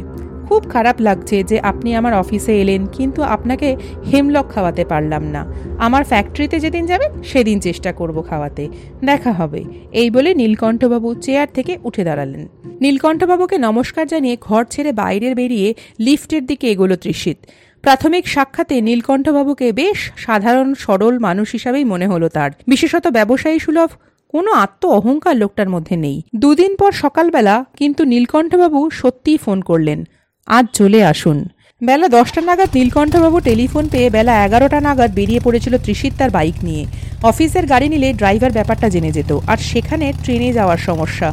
[0.48, 3.78] খুব খারাপ লাগছে যে আপনি আমার অফিসে এলেন, কিন্তু আপনাকে
[4.12, 5.42] হেমলক খাওয়াতে পারলাম না।
[5.78, 8.70] আমার ফ্যাক্টরিতে যেদিন যাবেন, সেদিন চেষ্টা করব খাওয়াতে।
[9.06, 12.48] দেখা হবে। এই বলে নীলকণ্ঠবাবু চেয়ার থেকে উঠে দাঁড়ালেন।
[12.82, 17.38] নীলকণ্ঠবাবুকে নমস্কার জানিয়ে ঘর ছেড়ে বাইরের বেরিয়ে লিফটের দিকে এগোলো ত্রিশিত
[17.84, 23.90] প্রাথমিক সাক্ষাতে নীলকণ্ঠবাবুকে বেশ সাধারণ, সরল মানুষ হিসাবেই মনে হলো তার। বিশেষত ব্যবসায়ী সুলভ,
[24.34, 30.00] কোনো আত্ম অহংকার লোকটার মধ্যে নেই। দুদিন পর সকালবেলা কিন্তু নীলকণ্ঠবাবু সত্যিই ফোন করলেন।
[30.48, 31.38] আজ চলে আসুন।
[31.82, 36.84] বেলা দশটা নাগাদ নীলকণ্ঠবাবু টেলিফোন পেয়ে বেলা এগারোটা নাগাদ বেরিয়ে পড়েছিল ত্রিশিত তার বাইক নিয়ে।
[37.24, 41.30] অফিসের গাড়ি নিলে ড্রাইভার ব্যাপারটা জেনে যেত, আর সেখানে ট্রেনে যাওয়ার সমস্যা।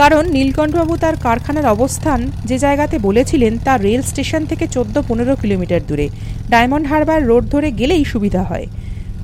[0.00, 5.82] কারণ নীলকণ্ঠবাবু তার কারখানার অবস্থান যে জায়গাতে বলেছিলেন তা রেল স্টেশন থেকে চোদ্দ পনেরো কিলোমিটার
[5.88, 6.06] দূরে।
[6.52, 8.66] ডায়মন্ড হারবার রোড ধরে গেলেই সুবিধা হয়।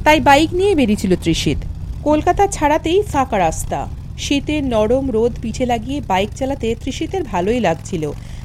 [0.05, 1.59] তাই বাইক নিয়ে বেরিয়েছিল ত্রিশিত
[2.05, 3.81] কলকাতা ছাড়াতেই ফাঁকা রাস্তা।
[4.25, 8.05] শীতের নরম রোদ পিঠে লাগিয়ে বাইক চালাতে ত্রিশিতের ভালোই লাগছিল।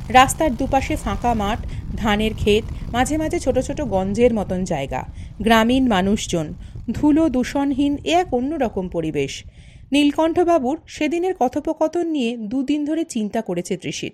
[0.10, 1.60] রাস্তার দুপাশে ফাঁকা মাঠ,
[1.96, 2.64] ধানের ক্ষেত,
[2.94, 5.06] মাঝে মাঝে ছোট ছোট গঞ্জের মতন জায়গা।
[5.42, 6.54] গ্রামীণ মানুষজন,
[6.92, 9.44] ধুলো দূষণহীন এ এক অন্যরকম পরিবেশ।
[9.92, 14.14] নীলকণ্ঠবাবুর সেদিনের কথোপকথন নিয়ে দুদিন ধরে চিন্তা করেছে তৃষিত।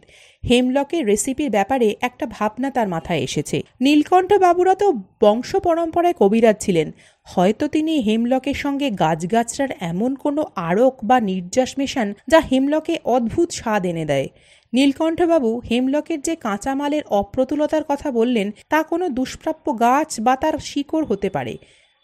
[0.49, 6.91] হেমলকের রেসিপির ব্যাপারে একটা ভাবনা তার মাথায় এসেছে। নীলকণ্ঠবাবুরা তো বংশ পরম্পরায় কবিরাজ ছিলেন।
[7.23, 13.85] হয়তো তিনি হেমলকের সঙ্গে গাছগাছরার এমন কোনো আড়ক বা নির্যাস মেশান যা হেমলকে অদ্ভুত স্বাদ
[13.85, 14.29] এনে দেয়।
[14.73, 21.29] নীলকণ্ঠবাবু হেমলকের যে কাঁচামালের অপ্রতুলতার কথা বললেন, তা কোনো দুষ্প্রাপ্য গাছ বা তার শিকড় হতে
[21.29, 21.57] পারে,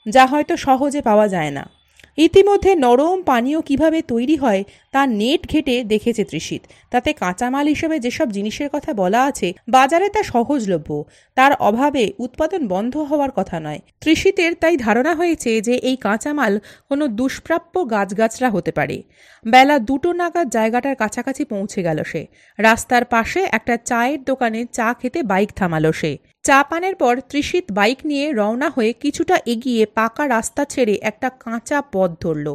[0.05, 1.76] যা হয়তো সহজে পাওয়া যায় না।
[2.17, 8.27] ইতিমধ্যে নরম পানীয় কীভাবে তৈরি হয়, তা নেট ঘেটে দেখেছে তৃষিত তাতে কাঁচামাল হিসেবে যেসব
[8.31, 11.03] জিনিসের কথা বলা আছে, বাজারে তা সহজলভ্য।
[11.35, 17.07] তার অভাবে উৎপাদন বন্ধ হওয়ার কথা নয়। তৃষিতের তাই ধারণা হয়েছে যে এই কাঁচামাল কোনো
[17.07, 18.97] দুষ্প্রাপ্য গাছগাছরা হতে পারে।
[19.45, 22.27] বেলা দুটো নাগাদ জায়গাটার কাছাকাছি পৌঁছে গেল সে।
[22.59, 27.99] রাস্তার পাশে একটা চায়ের দোকানে চা খেতে বাইক থামালো সে। চা পানের পর ত্রিশিত বাইক
[28.05, 32.47] নিয়ে রওনা হয়ে কিছুটা এগিয়ে পাকা রাস্তা ছেড়ে একটা কাঁচা পথ ধরল।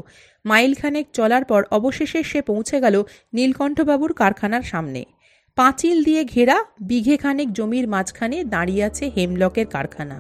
[0.45, 2.97] মাইলখানেক চলার পর অবশেষে সে পৌঁছে গেল
[3.35, 5.01] নীলকণ্ঠবাবুর কারখানার সামনে।
[5.59, 10.19] পাঁচিল দিয়ে ঘেরা বিঘেখানেক জমির মাঝখানে দাঁড়িয়ে আছে হেমলকের কারখানা।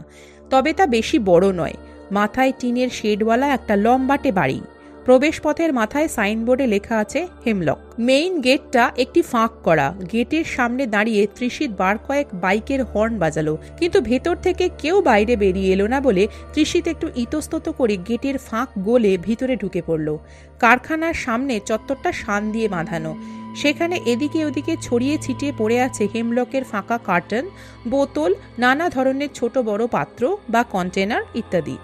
[0.50, 1.76] তবে তা বেশি বড় নয়।
[2.10, 4.60] মাথায় টিনের শেডওয়ালা একটা লম্বাটে বাড়ি।
[5.04, 11.70] প্রবেশপথের মাথায় সাইনবোর্ডে লেখা আছে হেমলক। মেইন গেটটা একটি ফাঁক করা। গেটের সামনে দাঁড়িয়ে ত্রিশিত
[11.70, 16.88] বার কয়েক বাইকের হর্ন বাজালো। কিন্তু ভেতর থেকে কেউ বাইরে বেরিয়ে এলো না বলে ত্রিশিত
[16.88, 20.18] একটু ইতস্তত করে গেটের ফাঁক গোলে ভিতরে ঢুকে পড়ল।
[20.58, 23.14] কারখানার সামনে চত্বরটা শান দিয়ে বাঁধানো।
[23.56, 27.44] সেখানে এদিকে ওদিকে ছড়িয়ে ছিটিয়ে পড়ে আছে হেমলকের ফাঁকা কার্টন,
[27.88, 31.76] বোতল, নানা ধরনের ছোট বড় পাত্র বা কন্টেনার ইত্যাদি।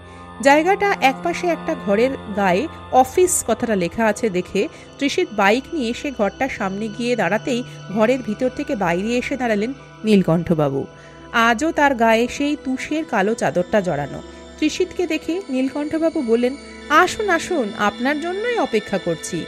[0.42, 6.48] জায়গাটা একপাশে একটা ঘরের গায়ে অফিস কথাটা লেখা আছে দেখে ত্রিশিত বাইক নিয়ে সে ঘরটার
[6.48, 7.60] সামনে গিয়ে দাঁড়াতেই
[7.94, 9.70] ঘরের ভিতর থেকে বাইরে এসে দাঁড়ালেন
[10.04, 10.86] নীলকণ্ঠবাবু।
[11.48, 14.20] আজও তার গায়ে সেই তুষের কালো চাদরটা জড়ানো।
[14.56, 16.54] ত্রিশিতকে দেখে নীলকণ্ঠবাবু বললেন,
[17.02, 19.38] আসুন আসুন, আপনার জন্যই অপেক্ষা করছি।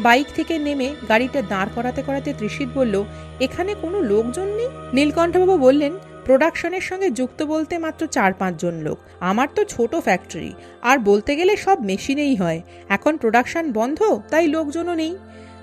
[0.00, 2.94] বাইক থেকে নেমে গাড়িটা দাঁড় করাতে করাতে ত্রিশিত বলল,
[3.40, 4.70] এখানে কোনো লোকজন নেই?
[4.96, 5.92] নীলকণ্ঠবাবু বললেন
[6.24, 10.52] প্রোডাকশনের সঙ্গে যুক্ত বলতে মাত্র চার পাঁচজন লোক। আমার তো ছোট ফ্যাক্টরি
[10.82, 15.16] আর বলতে গেলে সব মেশিনেই হয়। এখন প্রোডাকশন বন্ধ, তাই লোকজনও নেই।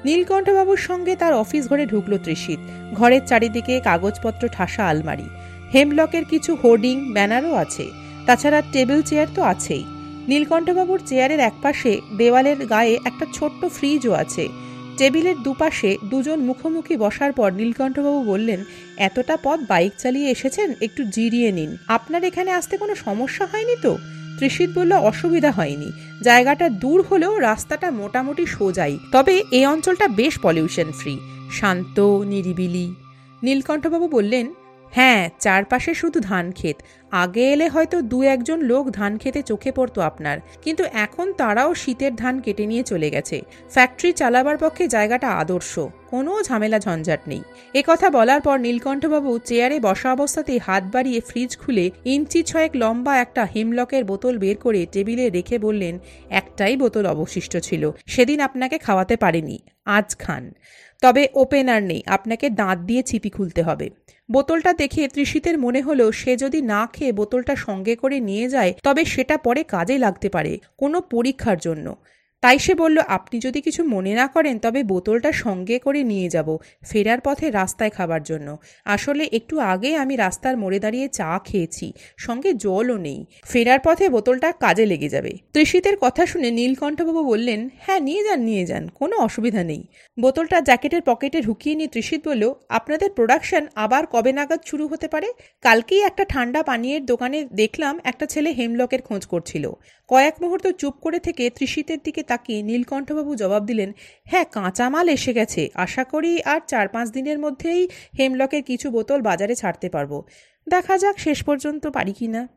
[0.05, 2.59] নীলকণ্ঠবাবুর সঙ্গে তার অফিস ঘরে ঢুকল ত্রিশিত।
[2.95, 5.29] ঘরের চারিদিকে কাগজপত্র, ঠাসা আলমারি।
[5.73, 7.85] হেমলকের কিছু হোর্ডিং, ব্যানারও আছে।
[8.25, 9.83] তাছাড়া টেবিল চেয়ার তো আছেই।
[10.27, 14.47] নীলকণ্ঠবাবুর চেয়ারের একপাশে দেওয়ালের গায়ে একটা ছোট্ট ফ্রিজও আছে।
[14.97, 18.63] টেবিলের দুপাশে দুজন মুখোমুখি বসার পর নীলকণ্ঠবাবু বললেন,
[18.97, 23.97] এতটা পথ বাইক চালিয়ে এসেছেন, একটু জিরিয়ে নিন। আপনার এখানে আসতে কোনো সমস্যা হয়নি তো?
[24.37, 30.91] ত্রিশিত বলল, অসুবিধা হয়নি। জায়গাটা দূর হলেও রাস্তাটা মোটামুটি সোজাই। তবে এই অঞ্চলটা বেশ পলিউশন
[30.91, 31.19] ফ্রি
[31.51, 32.95] শান্ত, নিরিবিলি।
[33.43, 34.53] নীলকণ্ঠবাবু বললেন
[34.91, 36.75] হ্যাঁ চারপাশে শুধু ধান ক্ষেত
[37.11, 42.13] আগে এলে হয়তো দু একজন লোক ধান খেতে চোখে পড়তো আপনার, কিন্তু এখন তারাও শীতের
[42.15, 43.37] ধান কেটে নিয়ে চলে গেছে।
[43.71, 45.73] ফ্যাক্টরি চালাবার পক্ষে জায়গাটা আদর্শ,
[46.11, 47.41] কোনো ঝামেলা ঝঞ্ঝাট নেই।
[47.89, 53.43] কথা বলার পর নীলকণ্ঠবাবু চেয়ারে বসা অবস্থাতেই হাত বাড়িয়ে ফ্রিজ খুলে ইঞ্চি ছয়েক লম্বা একটা
[53.53, 55.95] হিমলকের বোতল বের করে টেবিলে রেখে বললেন,
[56.29, 59.57] একটাই বোতল অবশিষ্ট ছিল, সেদিন আপনাকে খাওয়াতে পারেনি,
[59.97, 60.43] আজ খান।
[61.01, 63.87] তবে ওপেনার নেই, আপনাকে দাঁত দিয়ে ছিপি খুলতে হবে।
[64.29, 69.01] বোতলটা দেখে তৃষিতের মনে হলো, সে যদি না খেয়ে বোতলটা সঙ্গে করে নিয়ে যায়, তবে
[69.05, 71.87] সেটা পরে কাজে লাগতে পারে, কোনো পরীক্ষার জন্য।
[72.43, 76.49] তাই সে বলল, আপনি যদি কিছু মনে না করেন, তবে বোতলটা সঙ্গে করে নিয়ে যাব,
[76.89, 78.47] ফেরার পথে রাস্তায় খাবার জন্য।
[78.85, 84.49] আসলে একটু আগে আমি রাস্তার মোড়ে দাঁড়িয়ে চা খেয়েছি, সঙ্গে জলও নেই। ফেরার পথে বোতলটা
[84.51, 89.61] কাজে লেগে যাবে। তৃষিতের কথা শুনে নীলকণ্ঠবাবু বললেন হ্যাঁ নিয়ে যান নিয়ে যান, কোনো অসুবিধা
[89.63, 89.81] নেই।
[90.17, 95.27] বোতলটা জ্যাকেটের পকেটে ঢুকিয়ে নিয়ে তৃষিত বলল, আপনাদের প্রোডাকশন আবার কবে নাগাদ শুরু হতে পারে?
[95.61, 99.65] কালকেই একটা ঠান্ডা পানীয়ের দোকানে দেখলাম একটা ছেলে হেমলকের খোঁজ করছিল।
[100.09, 103.93] কয়েক মুহূর্ত চুপ করে থেকে তৃষিতের দিকে তাকিয়ে নীলকণ্ঠবাবু জবাব দিলেন
[104.25, 107.87] হ্যাঁ কাঁচামাল এসে গেছে। আশা করি আর চার পাঁচ দিনের মধ্যেই
[108.19, 110.11] হেমলকের কিছু বোতল বাজারে ছাড়তে পারব।
[110.67, 112.47] দেখা যাক শেষ পর্যন্ত পারি কি না।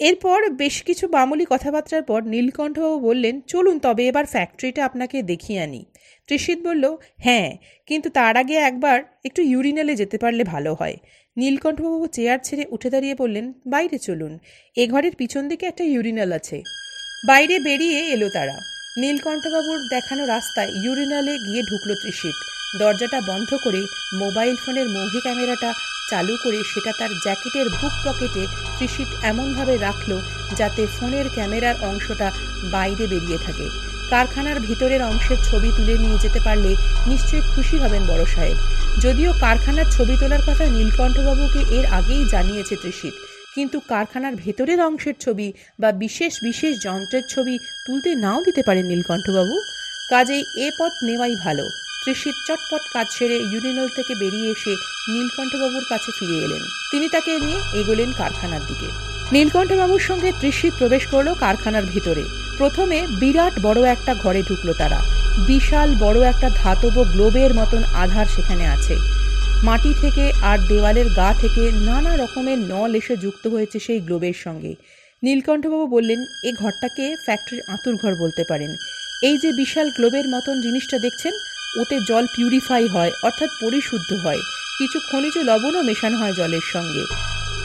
[0.00, 5.84] এরপর বেশ কিছু বামুলি কথাবার্তার পর নীলকণ্ঠবাবু বললেন, চলুন, তবে এবার ফ্যাক্টরিটা আপনাকে দেখিয়ে আনি।
[6.28, 10.96] তৃষিত বলল হ্যাঁ কিন্তু তার আগে একবার একটু ইউরিনালে যেতে পারলে ভালো হয়।
[11.38, 14.32] নীলকণ্ঠবাবু চেয়ার ছেড়ে উঠে দাঁড়িয়ে বললেন, বাইরে চলুন।
[14.76, 16.62] এ ঘরের পিছন দিকে একটা ইউরিনাল আছে।
[17.26, 18.56] বাইরে বেরিয়ে এলো তারা।
[18.98, 22.36] নীলকণ্ঠবাবুর দেখানো রাস্তায় ইউরিনালে গিয়ে ঢুকলো ত্রিশিত
[22.78, 23.80] দরজাটা বন্ধ করে
[24.14, 25.70] মোবাইল ফোনের মুভি ক্যামেরাটা
[26.10, 28.42] চালু করে সেটা তার জ্যাকেটের বুক পকেটে
[28.76, 30.10] ত্রিশিত এমনভাবে রাখল
[30.56, 32.28] যাতে ফোনের ক্যামেরার অংশটা
[32.72, 33.66] বাইরে বেরিয়ে থাকে।
[34.12, 36.70] কারখানার ভিতরের অংশের ছবি তুলে নিয়ে যেতে পারলে
[37.10, 38.58] নিশ্চয়ই খুশি হবেন বড় সাহেব।
[39.04, 43.14] যদিও কারখানার ছবি তোলার কথা নীলকণ্ঠবাবুকে এর আগেই জানিয়েছে ত্রিশিত,
[43.54, 45.48] কিন্তু কারখানার ভেতরের অংশের ছবি
[45.82, 47.54] বা বিশেষ বিশেষ যন্ত্রের ছবি
[47.86, 49.54] তুলতে নাও দিতে পারেন নীলকণ্ঠবাবু।
[50.12, 51.64] কাজেই এ পথ নেওয়াই ভালো।
[52.02, 54.72] ত্রিশিত চটপট কাজ ছেড়ে ইউনিনল থেকে বেরিয়ে এসে
[55.12, 58.88] নীলকণ্ঠবাবুর কাছে ফিরে এলেন। তিনি তাকে নিয়ে এগোলেন কারখানার দিকে।
[59.32, 62.24] নীলকণ্ঠবাবুর সঙ্গে ত্রিশিত প্রবেশ করল কারখানার ভিতরে।
[62.58, 65.00] প্রথমে বিরাট বড় একটা ঘরে ঢুকলো তারা।
[65.46, 68.96] বিশাল বড় একটা ধাতব গ্লোবের মতন আধার সেখানে আছে।
[69.64, 74.74] মাটি থেকে আর দেওয়ালের গা থেকে নানা রকমের নল এসে যুক্ত হয়েছে সেই গ্লোবের সঙ্গে।
[75.22, 78.70] নীলকণ্ঠবাবু বললেন, এ ঘরটাকে ফ্যাক্টরির আঁতুর ঘর বলতে পারেন।
[79.22, 81.32] এই যে বিশাল গ্লোবের মতন জিনিসটা দেখছেন,
[81.80, 84.40] ওতে জল পিউরিফাই হয়, অর্থাৎ পরিশুদ্ধ হয়।
[84.78, 87.04] কিছু খনিজ লবণও মেশানো হয় জলের সঙ্গে।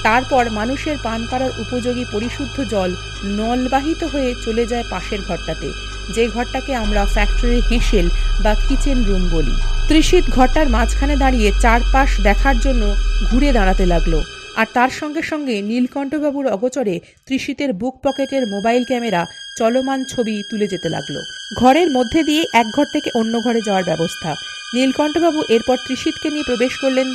[0.04, 5.72] তারপর মানুষের পান করার উপযোগী পরিশুদ্ধ জল নলবাহিত হয়ে চলে যায় পাশের ঘরটাতে।
[6.16, 8.10] যে ঘরটাকে আমরা ফ্যাক্টরি হেঁসেল
[8.44, 9.56] বা কিচেন রুম বলি।
[9.88, 12.96] ত্রিশিত ঘরটার মাঝখানে দাঁড়িয়ে চারপাশ দেখার জন্য
[13.32, 14.22] ঘুরে দাঁড়াতে লাগল।
[14.56, 19.26] আর তার সঙ্গে সঙ্গে নীলকণ্ঠবাবুর অগচরে ত্রিশিতের বুক পকেটের মোবাইল ক্যামেরা
[19.58, 21.16] চলমান ছবি তুলে যেতে লাগল।
[21.60, 24.36] ঘরের মধ্যে দিয়ে এক ঘর থেকে অন্য ঘরে যাওয়ার ব্যবস্থা।
[24.74, 27.08] নীলকণ্ঠবাবু এরপর ত্রিশিতকে নিয়ে প্রবেশ করলেন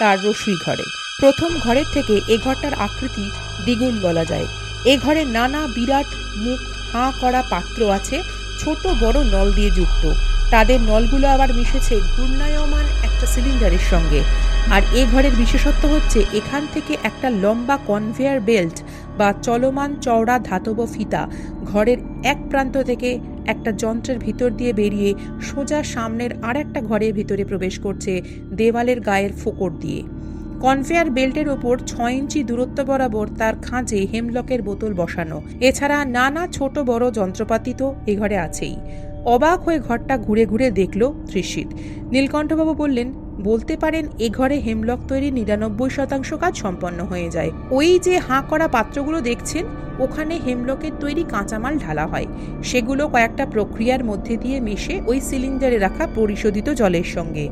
[0.00, 3.26] তার রসুই ঘরে। প্রথম ঘরের থেকে এ ঘরটার আকৃতি
[3.64, 4.46] দ্বিগুণ বলা যায়।
[4.92, 6.08] এ ঘরে নানা বিরাট
[6.44, 6.60] মুখ,
[6.92, 8.16] হাঁ করা পাত্র আছে,
[8.60, 10.04] ছোট বড় নল দিয়ে যুক্ত।
[10.50, 14.20] তাদের নলগুলো আবার মিশেছে ঘূর্ণায়মান একটা সিলিন্ডারের সঙ্গে।
[14.74, 18.76] আর এ ঘরের বিশেষত্ব হচ্ছে এখান থেকে একটা লম্বা কনভেয়ার বেল্ট
[19.18, 21.22] বা চলমান চওড়া ধাতব ফিতা
[21.70, 21.98] ঘরের
[22.32, 23.08] এক প্রান্ত থেকে
[23.52, 25.10] একটা যন্ত্রের ভিতর দিয়ে বেরিয়ে
[25.48, 28.12] সোজা সামনের আর একটা ঘরের ভিতরে প্রবেশ করছে
[28.52, 30.02] দেওয়ালের গায়ের ফোকর দিয়ে।
[30.60, 36.78] কনভেয়ার বেল্টের ওপর ছয় ইঞ্চি দূরত্ব বরাবর তার খাঁজে হেমলকের বোতল বসানো। এছাড়া নানা ছোট
[36.78, 38.76] বড় যন্ত্রপাতি তো এ ঘরে আছেই।
[39.24, 41.68] অবাক হয়ে ঘরটা ঘুরে ঘুরে দেখল ত্রিশিত।
[42.10, 43.08] নীলকণ্ঠবাবু বললেন
[43.42, 48.42] বলতে পারেন, এ ঘরে হেমলক তৈরি নিরানব্বই শতাংশ কাজ সম্পন্ন হয়ে যায়। ওই যে হাঁ
[48.42, 49.64] করা পাত্রগুলো দেখছেন,
[49.98, 52.26] ওখানে হেমলকের তৈরি কাঁচামাল ঢালা হয়।
[52.62, 57.48] সেগুলো কয়েকটা প্রক্রিয়ার মধ্যে দিয়ে মিশে ওই সিলিন্ডারে রাখা পরিশোধিত জলের সঙ্গে।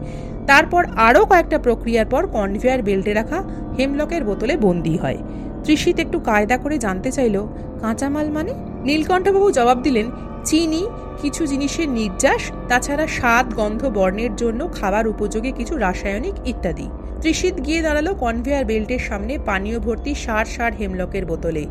[0.46, 3.44] তারপর আরও কয়েকটা প্রক্রিয়ার পর কনভেয়ার বেল্টে রাখা
[3.78, 5.18] হেমলকের বোতলে বন্দি হয়।
[5.64, 7.46] ত্রিশিত একটু কায়দা করে জানতে চাইল,
[7.80, 8.54] কাঁচামাল মানে?
[8.84, 10.06] নীলকণ্ঠবাবু জবাব দিলেন
[10.46, 10.82] চিনি,
[11.22, 16.86] কিছু জিনিসের নির্যাস, তাছাড়া স্বাদ, গন্ধ, বর্ণের জন্য খাবার উপযোগী কিছু রাসায়নিক ইত্যাদি।
[17.20, 21.64] ত্রিশিত গিয়ে দাঁড়াল কনভেয়ার বেল্টের সামনে পানীয় ভর্তি সার সার হেমলকের বোতলে।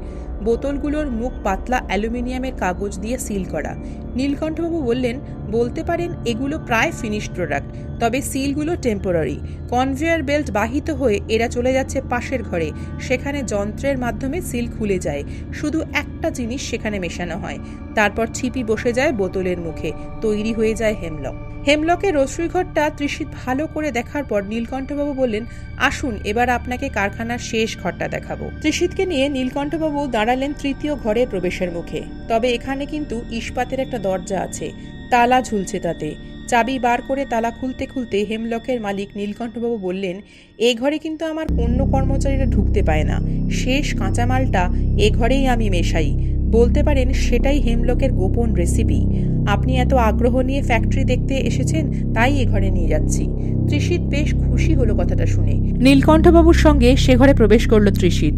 [0.43, 3.75] বোতলগুলোর মুখ পাতলা অ্যালুমিনিয়ামের কাগজ দিয়ে সিল করা।
[4.15, 5.15] নীলকণ্ঠবাবু বললেন
[5.51, 11.73] বলতে পারেন এগুলো প্রায় ফিনিশড প্রোডাক্ট তবে সিলগুলো টেম্পোরারি কনভেয়ার বেল্ট বাহিত হয়ে এরা চলে
[11.73, 17.60] যাচ্ছে পাশের ঘরে, সেখানে যন্ত্রের মাধ্যমে সিল খুলে যায়। শুধু একটা জিনিস সেখানে মেশানো হয়,
[17.95, 21.36] তারপর ছিপি বসে যায় বোতলের মুখে, তৈরি হয়ে যায় হেমলক
[21.67, 25.45] হেমলকের রসুই ঘরটা ত্রিশিত ভালো করে দেখার পর নীলকণ্ঠবাবু বললেন,
[25.77, 32.01] আসুন, এবার আপনাকে কারখানার শেষ ঘরটা দেখাবো। ত্রিশিতকে নিয়ে নীলকণ্ঠবাবু দাঁড়ালেন তৃতীয় ঘরে প্রবেশের মুখে।
[32.27, 36.15] তবে এখানে কিন্তু ইস্পাতের একটা দরজা আছে। তালা ঝুলছে তাতে।
[36.47, 40.15] চাবি বার করে তালা খুলতে খুলতে হেমলকের মালিক নীলকণ্ঠবাবু বললেন,
[40.57, 46.35] এ ঘরে কিন্তু আমার অন্য কর্মচারীরা ঢুকতে পায় না। শেষ কাঁচামালটা এ ঘরেই আমি মেশাই।
[46.51, 49.05] বলতে পারেন সেটাই হেমলকের গোপন রেসিপি
[49.47, 53.23] আপনি এত আগ্রহ নিয়ে ফ্যাক্টরি দেখতে এসেছেন, তাই এ ঘরে নিয়ে যাচ্ছি
[53.67, 58.33] ত্রিশিত বেশ খুশি হলো কথাটা শুনে। নীলকণ্ঠবাবুর সঙ্গে সে ঘরে প্রবেশ করল ত্রিশিত।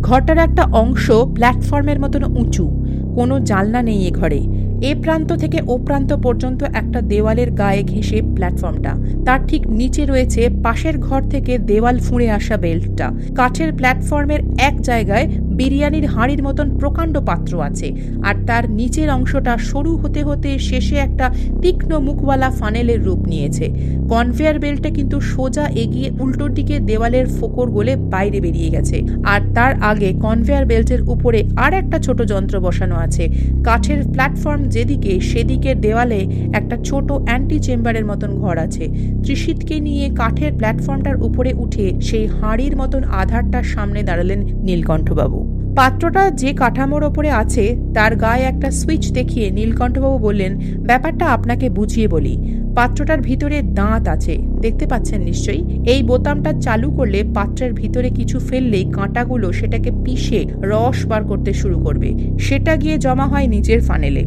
[0.00, 2.66] ঘরটার একটা অংশ প্ল্যাটফর্মের মতন উঁচু।
[3.14, 4.40] কোনো জানলা নেই এ ঘরে।
[4.82, 8.92] এ প্রান্ত থেকে ও প্রান্ত পর্যন্ত একটা দেওয়ালের গায়ে ঘেঁষে প্ল্যাটফর্মটা।
[9.24, 15.26] তার ঠিক নিচে রয়েছে পাশের ঘর থেকে দেওয়াল ফুঁড়ে আসা বেল্টটা। কাঠের প্ল্যাটফর্মের এক জায়গায়
[15.58, 17.88] বিরিয়ানির হাঁড়ির মতন প্রকাণ্ড পাত্র আছে
[18.22, 21.26] আর তার নিচের অংশটা সরু হতে হতে শেষে একটা
[21.62, 23.66] তীক্ষ্ণ মুখওয়ালা ফানেলের রূপ নিয়েছে।
[24.10, 29.82] কনভেয়ার বেল্টটা কিন্তু সোজা এগিয়ে উল্টোর দিকে দেওয়ালের ফোকর গোলে বাইরে বেরিয়ে গেছে। আর তার
[29.82, 33.24] আগে কনভেয়ার বেল্টের উপরে আর একটা ছোট যন্ত্র বসানো আছে।
[33.64, 36.20] কাঠের প্ল্যাটফর্ম যেদিকে, সেদিকের দেওয়ালে
[36.52, 38.84] একটা ছোট অ্যান্টি চেম্বারের মতন ঘর আছে।
[39.22, 46.50] ত্রিশিতকে নিয়ে কাঠের প্ল্যাটফর্মটার উপরে উঠে সেই হাঁড়ির মতন আধারটার সামনে দাঁড়ালেন নীলকণ্ঠবাবু। পাত্রটা যে
[46.52, 50.52] কাঠামোর ওপরে আছে, তার গায়ে একটা সুইচ দেখিয়ে নীলকণ্ঠবাবু বললেন,
[50.88, 52.34] ব্যাপারটা আপনাকে বুঝিয়ে বলি।
[52.76, 55.62] পাত্রটার ভিতরে দাঁত আছে, দেখতে পাচ্ছেন নিশ্চয়ই?
[55.84, 61.78] এই বোতামটা চালু করলে পাত্রের ভিতরে কিছু ফেললেই কাঁটাগুলো সেটাকে পিষে রস বার করতে শুরু
[61.80, 64.22] করবে। সেটা গিয়ে জমা হয় নিজের ফানেলে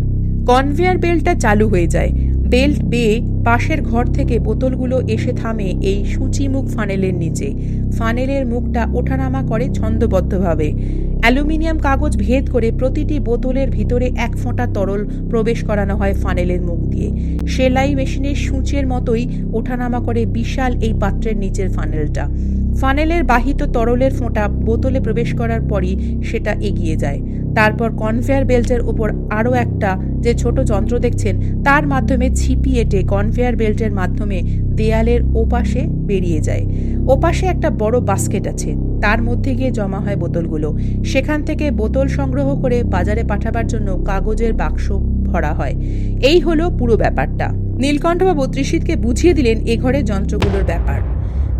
[0.47, 2.11] কনভেয়ার বেল্টটা চালু হয়ে যায়।
[2.51, 7.47] বেল্ট বেয়ে পাশের ঘর থেকে বোতলগুলো এসে থামে এই সূচিমুখ ফানেলের নিচে।
[7.97, 10.69] ফানেলের মুখটা ওঠানামা করে ছন্দবদ্ধভাবে।
[11.23, 16.79] অ্যালুমিনিয়াম কাগজ ভেদ করে প্রতিটি বোতলের ভিতরে এক ফোঁটা তরল প্রবেশ করানো হয় ফানেলের মুখ
[16.93, 17.09] দিয়ে।
[17.53, 19.23] সেলাই মেশিনের সূচের মতোই
[19.57, 22.23] ওঠানামা করে বিশাল এই পাত্রের নিচের ফানেলটা।
[22.79, 25.93] ফানেলের বাহিত তরলের ফোঁটা বোতলে প্রবেশ করার পরই
[26.29, 27.19] সেটা এগিয়ে যায়।
[27.57, 29.07] তারপর কনভেয়ার বেল্টের উপর
[29.39, 29.91] আরও একটা
[30.25, 31.35] যে ছোট যন্ত্র দেখছেন,
[31.67, 34.37] তার মাধ্যমে ছিপি এটে কনভেয়ার বেল্টের মাধ্যমে
[34.79, 36.63] দেয়ালের ওপাশে বেরিয়ে যায়।
[37.07, 42.61] ওপাশে একটা বড় বাস্কেট আছে। তার মধ্যে গিয়ে জমা হয় বোতলগুলো। সেখান থেকে বোতল সংগ্রহ
[42.61, 44.91] করে বাজারে পাঠাবার জন্য কাগজের বাক্স
[45.23, 45.75] ভরা হয়।
[46.21, 51.01] এই হলো পুরো ব্যাপারটা। নীলকণ্ঠবাবু ত্রিশিতকে বুঝিয়ে দিলেন এ ঘরের যন্ত্রগুলোর ব্যাপার।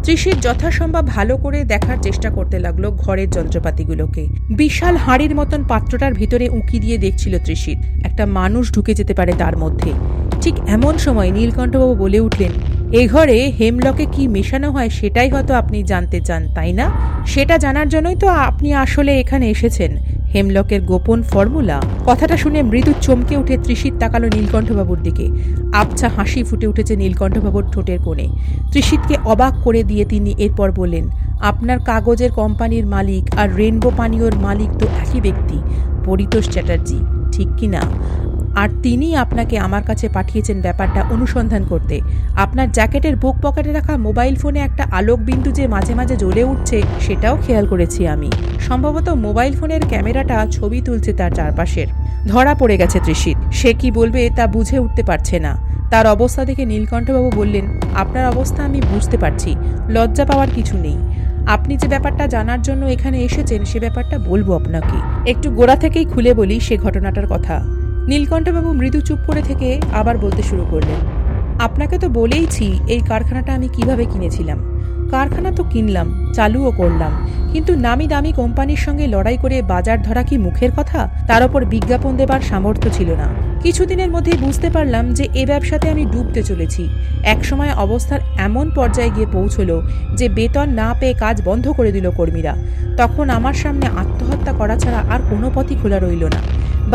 [0.04, 6.50] ত্রিশিত যথাসম্ভব ভালো করে দেখার চেষ্টা করতে লাগল ঘরের যন্ত্রপাতিগুলোকে। বিশাল হাঁড়ির মতন পাত্রটার ভিতরে
[6.50, 9.92] উঁকি দিয়ে দেখছিল ত্রিশিত। একটা মানুষ ঢুকে যেতে পারে তার মধ্যে।
[10.42, 12.52] ঠিক এমন সময় নীলকণ্ঠবাবু বলে উঠলেন
[13.00, 16.86] এ ঘরে হেমলকে কি মেশানো হয় সেটাই হয়তো আপনি জানতে চান, তাই না?
[17.34, 19.92] সেটা জানার জন্যই তো আপনি আসলে এখানে এসেছেন,
[20.34, 25.26] হেমলকের গোপন ফর্মুলা। কথাটা শুনে মৃদু চমকে উঠে ত্রিশিত তাকালো নীলকণ্ঠবাবুর দিকে।
[25.82, 28.28] আবছা হাসি ফুটে উঠেছে নীলকণ্ঠবাবুর ঠোঁটের কোণে।
[28.72, 31.06] ত্রিশিতকে অবাক করে দিয়ে তিনি এরপর বললেন,
[31.52, 35.58] আপনার কাগজের কোম্পানির মালিক আর রেনবো পানীয়র মালিক তো একই ব্যক্তি,
[36.08, 37.00] পরিতোষ চ্যাটার্জি,
[37.34, 37.82] ঠিক কি না?
[38.56, 42.02] আর তিনি আপনাকে আমার কাছে পাঠিয়েছেন ব্যাপারটা অনুসন্ধান করতে।
[42.36, 46.82] আপনার জ্যাকেটের বুক পকেটে রাখা মোবাইল ফোনে একটা আলোক বিন্দু যে মাঝে মাঝে জ্বলে উঠছে,
[47.00, 51.88] সেটাও খেয়াল করেছি আমি। সম্ভবত মোবাইল ফোনের ক্যামেরাটা ছবি তুলছে তার চারপাশের।
[52.28, 55.58] ধরা পড়ে গেছে ত্রিশিত। সে কি বলবে তা বুঝে উঠতে পারছে না।
[55.92, 59.56] তার অবস্থা দেখে নীলকণ্ঠবাবু বললেন, আপনার অবস্থা আমি বুঝতে পারছি।
[59.90, 60.98] লজ্জা পাওয়ার কিছু নেই।
[61.48, 66.34] আপনি যে ব্যাপারটা জানার জন্য এখানে এসেছেন, সে ব্যাপারটা বলব আপনাকে। একটু গোড়া থেকেই খুলে
[66.34, 71.00] বলি সে ঘটনাটার কথা। নীলকণ্ঠবাবু মৃদু চুপ করে থেকে আবার বলতে শুরু করলেন,
[71.68, 74.60] আপনাকে তো বলেইছি এই কারখানাটা আমি কীভাবে কিনেছিলাম।
[75.14, 77.14] কারখানা তো কিনলাম, চালুও করলাম,
[77.54, 81.00] কিন্তু নামি দামি কোম্পানির সঙ্গে লড়াই করে বাজার ধরা কি মুখের কথা?
[81.30, 83.28] তার ওপর বিজ্ঞাপন দেবার সামর্থ্য ছিল না।
[83.64, 86.84] কিছুদিনের মধ্যেই বুঝতে পারলাম যে এ ব্যবসাতে আমি ডুবতে চলেছি।
[87.34, 89.76] একসময় অবস্থার এমন পর্যায়ে গিয়ে পৌঁছলো
[90.20, 92.54] যে বেতন না পেয়ে কাজ বন্ধ করে দিল কর্মীরা।
[93.00, 96.42] তখন আমার সামনে আত্মহত্যা করা ছাড়া আর কোনো পথই খোলা রইল না।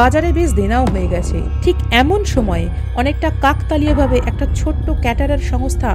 [0.00, 2.66] বাজারে বেশ দেনাও হয়ে গেছে। ঠিক এমন সময়ে
[3.00, 5.90] অনেকটা কাকতালীয়ভাবে একটা ছোট্ট ক্যাটারার সংস্থা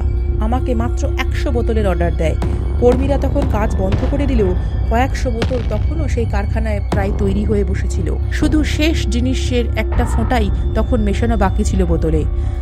[0.45, 2.37] আমাকে মাত্র একশো বোতলের অর্ডার দেয়।
[2.81, 4.51] কর্মীরা তখন কাজ বন্ধ করে দিলেও
[4.91, 8.07] কয়েকশো বোতল তখনও সেই কারখানায় প্রায় তৈরি হয়ে বসেছিল।
[8.39, 12.21] শুধু শেষ জিনিসের একটা ফোঁটাই তখন মেশানো বাকি ছিল বোতলে।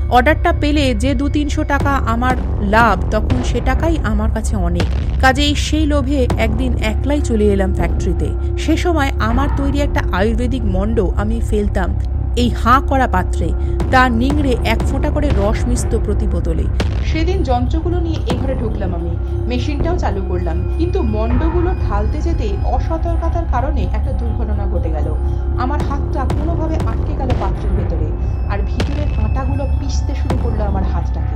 [0.09, 2.35] অর্ডারটা পেলে যে দু তিনশো টাকা আমার
[2.75, 4.87] লাভ, তখন সে টাকাই আমার কাছে অনেক।
[5.23, 8.27] কাজেই সেই লোভে একদিন একলাই চলে এলাম ফ্যাক্টরিতে
[8.63, 11.95] সে সময় আমার তৈরি একটা আয়ুর্বেদিক মণ্ড আমি ফেলতাম।
[12.35, 13.49] এই হাঁ করা পাত্রে
[13.91, 16.63] তা নিংড়ে এক ফোঁটা করে রস মিশত প্রতি বোতলে।
[17.05, 19.09] সেদিন যন্ত্রগুলো নিয়ে এ ঘরে ঢুকলাম আমি।
[19.47, 25.15] মেশিনটাও চালু করলাম। কিন্তু মণ্ডগুলো ঢালতে যেতে অসতর্কতার কারণে একটা দুর্ঘটনা ঘটে গেল।
[25.57, 28.11] আমার হাতটা কোনোভাবে আটকে গেল পাত্রের ভেতরে।
[28.49, 31.35] আর ভিতরের কাঁটাগুলো পিষতে শুরু করল আমার হাতটাকে।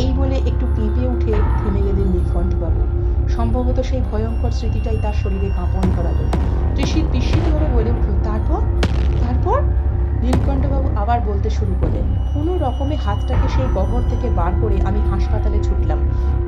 [0.00, 5.84] এই বলে একটু কেঁপে উঠে থেমে গেলেন নীলকণ্ঠবাবু। সম্ভবত সেই ভয়ঙ্কর স্মৃতিটাই তার শরীরে কাঁপন
[5.96, 6.24] করালো।
[7.12, 8.60] বিস্মিত ভাবে বলে উঠল তারপর
[9.22, 9.58] তারপর?
[10.24, 15.58] নীলকণ্ঠবাবু আবার বলতে শুরু করলেন, কোনো রকমে হাতটাকে সেই গহর থেকে বার করে আমি হাসপাতালে
[15.62, 16.00] ছুটলাম।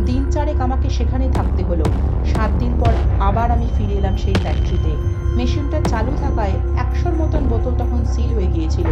[0.07, 1.85] দিন চারেক আমাকে সেখানে থাকতে হলো।
[2.33, 4.93] সাত দিন পর আবার আমি ফিরে এলাম সেই ফ্যাক্টরিতে।
[5.37, 8.89] মেশিনটা চালু থাকায় একশোর মতন বোতল তখন সিল হয়ে গিয়েছিল।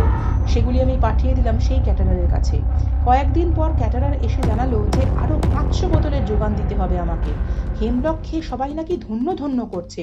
[0.47, 2.57] সেগুলি আমি পাঠিয়ে দিলাম সেই ক্যাটারারের কাছে।
[3.05, 7.31] কয়েকদিন পর ক্যাটারার এসে জানালো যে আরও পাঁচশো বোতলের যোগান দিতে হবে আমাকে।
[7.81, 10.03] হেমলক খেয়ে সবাই নাকি ধন্য ধন্য করছে।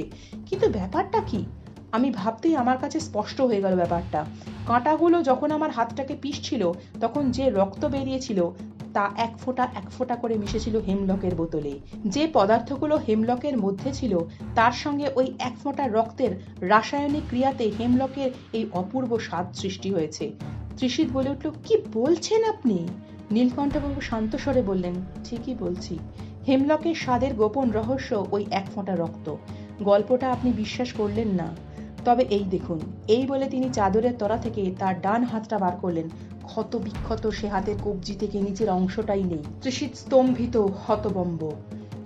[0.49, 1.45] কিন্তু ব্যাপারটা কি?
[1.91, 4.25] আমি ভাবতেই আমার কাছে স্পষ্ট হয়ে গেল ব্যাপারটা।
[4.67, 8.49] কাঁটাগুলো যখন আমার হাতটাকে পিষছিল, তখন যে রক্ত বেরিয়েছিল,
[8.93, 14.19] তা এক ফোঁটা এক ফোঁটা করে মিশেছিল হেমলকের বোতলে। যে পদার্থগুলো হেমলকের মধ্যে ছিল,
[14.55, 20.31] তার সঙ্গে ওই এক ফোঁটা রক্তের রাসায়নিক ক্রিয়াতে হেমলকের এই অপূর্ব স্বাদ সৃষ্টি হয়েছে।
[20.77, 22.87] ত্রিশিত বলে উঠল, কি বলছেন আপনি?
[23.31, 25.99] নীলকণ্ঠবাবু শান্ত স্বরে বললেন, ঠিকই বলছি।
[26.47, 29.35] হেমলকের স্বাদের গোপন রহস্য ওই এক ফোঁটা রক্ত।
[29.83, 31.70] গল্পটা আপনি বিশ্বাস করলেন না।
[32.05, 36.09] তবে এই দেখুন, এই বলে তিনি চাদরের তলা থেকে তার ডান হাতটা বার করলেন।
[36.43, 41.51] ক্ষত বিক্ষত সে হাতের কবজি থেকে নিচের অংশটাই নেই। তৃষিত স্তম্ভিত হতবম্ব।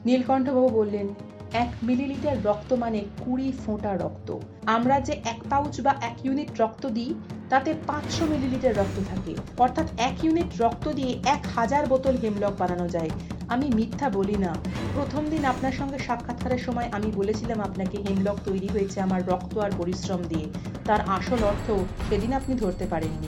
[0.05, 1.08] নীলকণ্ঠবাবু বললেন
[1.53, 6.88] এক মিলিলিটার রক্ত মানে কুড়ি ফোঁটা রক্ত। আমরা যে এক পাউচ বা এক ইউনিট রক্ত
[6.88, 7.13] দিই,
[7.49, 12.88] তাতে পাঁচশো মিলিলিটার রক্ত থাকে। অর্থাৎ এক ইউনিট রক্ত দিয়ে এক হাজার বোতল হেমলক বানানো
[12.88, 13.09] যায়।
[13.49, 14.55] আমি মিথ্যা বলি না।
[14.93, 19.72] প্রথম দিন আপনার সঙ্গে সাক্ষাৎকারের সময় আমি বলেছিলাম আপনাকে হেমলক তৈরি হয়েছে আমার রক্ত আর
[19.78, 20.45] পরিশ্রম দিয়ে।
[20.86, 21.72] তার আসল অর্থ
[22.09, 23.28] সেদিন আপনি ধরতে পারেননি।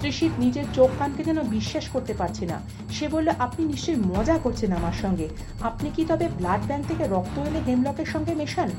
[0.00, 4.70] ত্রিশিত নিজের চোখ কানকে যেন বিশ্বাস করতে পারছে না। সে বলল, আপনি নিশ্চয়ই মজা করছেন
[4.72, 5.28] আমার সঙ্গে।
[5.60, 8.70] আপনি কি তবে ব্লাড ব্যাংক থেকে রক্ত এনে হেমলকের সঙ্গে মেশান?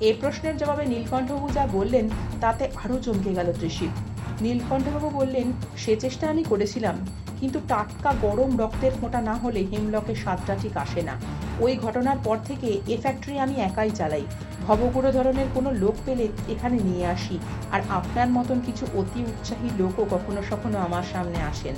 [0.00, 2.08] এ প্রশ্নের জবাবে নীলকণ্ঠবাবু যা বললেন,
[2.40, 3.92] তাতে আরও চমকে গেল ত্রিশিত।
[4.40, 5.46] নীলকণ্ঠবাবু বললেন,
[5.76, 6.96] সে চেষ্টা আমি করেছিলাম,
[7.40, 11.14] কিন্তু টাটকা গরম রক্তের ফোঁটা না হলে হেমলকের স্বাদটা ঠিক আসে না।
[11.60, 14.24] ওই ঘটনার পর থেকে এ ফ্যাক্টরি আমি একাই চালাই।
[14.66, 17.36] ভবগুড়ো ধরনের কোনো লোক পেলে এখানে নিয়ে আসি।
[17.72, 21.74] আর আপনার মতন কিছু অতি উৎসাহী লোকও কখনো সখনো আমার সামনে আসেন।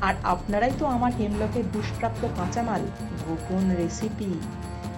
[0.00, 2.82] আর আপনারাই তো আমার হেমলকের দুষ্প্রাপ্য কাঁচামাল।
[3.26, 4.32] গোপন রেসিপি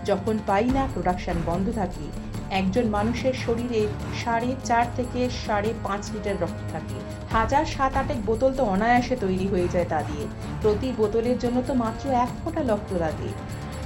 [0.05, 2.07] যখন পাই না প্রোডাকশন বন্ধ থাকে,
[2.51, 3.89] একজন মানুষের শরীরে
[4.25, 6.99] সাড়ে চার থেকে সাড়ে পাঁচ লিটার রক্ত থাকে।
[7.33, 10.27] হাজার সাত আটেক বোতল তো অনায়াসে তৈরি হয়ে যায় তা দিয়ে।
[10.63, 13.31] প্রতি বোতলের জন্য তো মাত্র এক ফোঁটা রক্ত লাগে।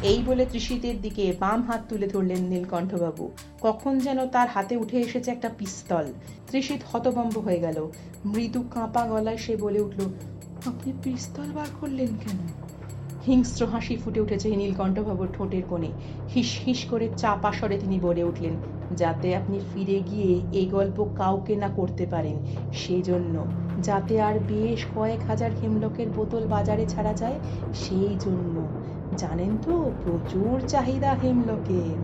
[0.02, 3.30] এই বলে ত্রিশিতের দিকে বাম হাত তুলে ধরলেন নীলকণ্ঠবাবু।
[3.60, 6.06] কখন যেন তার হাতে উঠে এসেছে একটা পিস্তল।
[6.46, 7.86] ত্রিশিত হতভম্ব হয়ে গেল।
[8.24, 10.00] মৃদু কাঁপা গলায় সে বলে উঠল,
[10.66, 12.38] আপনি পিস্তল বার করলেন কেন?
[13.26, 15.88] হিংস্র হাসি ফুটে উঠেছে নীলকণ্ঠবাবুর ঠোঁটের কোণে।
[16.34, 18.56] হিস হিস করে চাপা স্বরে তিনি বলে উঠলেন,
[18.96, 22.36] যাতে আপনি ফিরে গিয়ে এই গল্প কাউকে না করতে পারেন,
[22.72, 23.46] সেজন্য।
[23.82, 27.38] যাতে আর বেশ কয়েক হাজার হেমলকের বোতল বাজারে ছাড়া যায়
[27.74, 28.68] সেই জন্য
[29.18, 31.98] জানেন তো, প্রচুর চাহিদা হেমলকের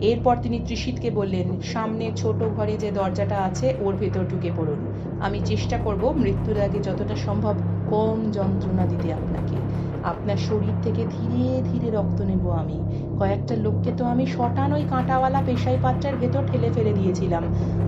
[0.00, 4.80] এরপর তিনি ত্রিশিতকে বললেন, সামনে ছোট ঘরে যে দরজাটা আছে, ওর ভেতর ঢুকে পড়ুন।
[5.20, 7.56] আমি চেষ্টা করব মৃত্যুর আগে যতটা সম্ভব
[7.88, 9.58] কম যন্ত্রণা দিতে আপনাকে।
[10.04, 12.78] আপনার শরীর থেকে ধীরে ধীরে রক্ত নেব আমি।
[13.18, 17.44] কয়েকটা লোককে তো আমি শটান ওই কাঁটাওয়ালা পেশাই পাত্রের ভেতর ঠেলে ফেলে দিয়েছিলাম।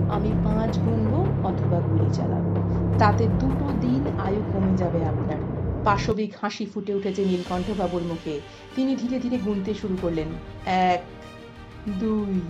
[0.09, 2.53] আমি পাঁচ গুনবো অথবা গুলি চালাবো।
[2.99, 5.40] তাতে দুটো দিন আয়ু কমে যাবে আপনার
[5.83, 8.39] পাশবিক হাসি ফুটে উঠেছে নীলকণ্ঠবাবুর মুখে।
[8.75, 10.27] তিনি ধীরে ধীরে গুনতে শুরু করলেন।
[10.65, 11.01] এক,
[11.89, 12.41] দুই,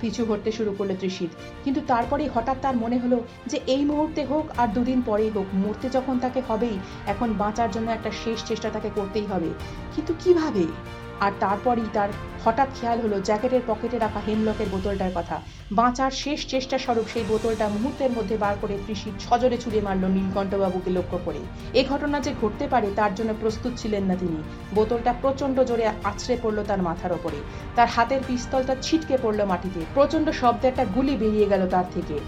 [0.00, 1.30] পিছু হটতে শুরু করল তৃষিত
[1.64, 5.88] কিন্তু তারপরেই হঠাৎ তার মনে হলো যে এই মুহূর্তে হোক আর দুদিন পরেই হোক, মরতে
[5.90, 9.50] যখন তাকে হবেই, এখন বাঁচার জন্য একটা শেষ চেষ্টা তাকে করতেই হবে।
[9.96, 10.64] কিন্তু কীভাবে?
[11.20, 12.08] আর তারপরই তার
[12.44, 15.40] হঠাৎ খেয়াল হলো জ্যাকেটের পকেটে রাখা হেমলকের বোতলটার কথা।
[15.72, 20.90] বাঁচার শেষ চেষ্টা স্বরূপ সেই বোতলটা মুহূর্তের মধ্যে বার করে ত্রিশিত সজরে ছুড়ে মারল নীলকণ্ঠবাবুকে
[20.90, 21.38] লক্ষ্য করে।
[21.74, 24.42] এ ঘটনা যে ঘটতে পারে তার জন্য প্রস্তুত ছিলেন না তিনি।
[24.74, 27.36] বোতলটা প্রচণ্ড জোরে আছড়ে পড়ল তার মাথার ওপরে।
[27.76, 32.18] তার হাতের পিস্তলটা ছিটকে পড়ল মাটিতে। প্রচণ্ড শব্দে একটা গুলি বেরিয়ে গেল তার থেকে।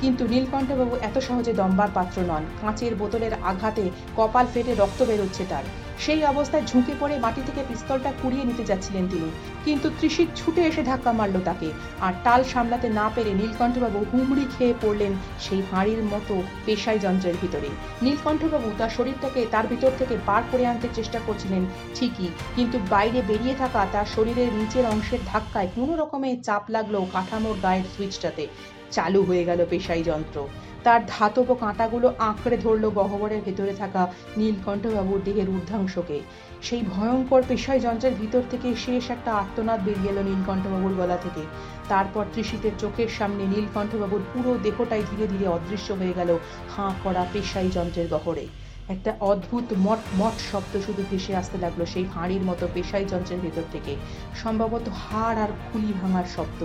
[0.00, 5.62] কিন্তু নীলকণ্ঠবাবু এত সহজে দম্বার পাত্র নন। কাঁচের বোতলের আঘাতে কপাল ফেটে রক্ত বেরোচ্ছে তার।
[6.06, 9.28] সেই অবস্থায় ঝুঁকে পড়ে মাটি থেকে পিস্তলটা কুড়িয়ে নিতে যাচ্ছিলেন তিনি।
[9.64, 11.68] কিন্তু ত্রিশিত ছুটে এসে ধাক্কা মারল তাকে।
[12.00, 17.68] আর টাল সামলাতে না পেরে নীলকণ্ঠবাবু হুমড়ি খেয়ে পড়লেন সেই হাঁড়ির মতো পেশাই যন্ত্রের ভিতরে।
[18.02, 21.62] নীলকণ্ঠবাবু তার শরীরটাকে তার ভিতর থেকে বার করে আনতে চেষ্টা করছিলেন,
[21.94, 27.56] ঠিকই। কিন্তু বাইরে বেরিয়ে থাকা তার শরীরের নিচের অংশের ধাক্কায় কোনো রকমে চাপ লাগল কাঠামোর
[27.62, 28.46] গায়ের সুইচটাতে।
[28.90, 30.48] চালু হয়ে গেল পেশাই যন্ত্র।
[30.84, 34.02] তার ধাতব কাঁটাগুলো আঁকড়ে ধরল গহ্বরের ভেতরে থাকা
[34.36, 36.18] নীলকণ্ঠবাবুর দেহের ঊর্ধ্বাংশকে।
[36.62, 41.42] সেই ভয়ঙ্কর পেশায় যন্ত্রের ভিতর থেকে শেষ একটা আর্তনাদ বেরিয়ে এলো নীলকণ্ঠবাবুর গলা থেকে।
[41.88, 46.30] তারপর ত্রিশিতের চোখের সামনে নীলকণ্ঠবাবুর পুরো দেহটাই ধীরে ধীরে অদৃশ্য হয়ে গেল
[46.74, 48.46] হাঁ করা পেশাই যন্ত্রের গহরে
[48.88, 53.66] একটা অদ্ভুত মট মট শব্দ শুধু ভেসে আসতে লাগল সেই হাঁড়ির মতো পেশাই যন্ত্রের ভেতর
[53.72, 53.92] থেকে।
[54.42, 56.60] সম্ভবত হাড় আর খুলি ভাঙার শব্দ।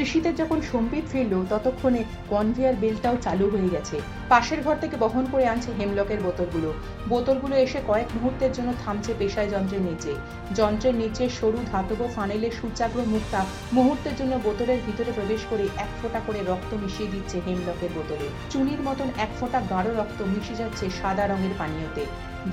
[0.00, 3.96] ত্রিশিতের যখন সম্বিত ফিরল ততক্ষণে কনভেয়ার বেলটাও চালু হয়ে গেছে।
[4.28, 6.70] পাশের ঘর থেকে বহন করে আনছে হেমলকের বোতলগুলো।
[7.08, 10.12] বোতলগুলো এসে কয়েক মুহূর্তের জন্য থামছে পেশায় যন্ত্রের নিচে।
[10.58, 13.40] যন্ত্রের নিচে সরু ধাতব ফানেলের সুচাগ্র মুখটা
[13.76, 18.80] মুহূর্তের জন্য বোতলের ভিতরে প্রবেশ করে এক ফোঁটা করে রক্ত মিশিয়ে দিচ্ছে হেমলকের বোতলে। চুনির
[18.88, 22.02] মতন এক ফোঁটা গাঢ় রক্ত মিশে যাচ্ছে সাদা রঙের পানীয়তে।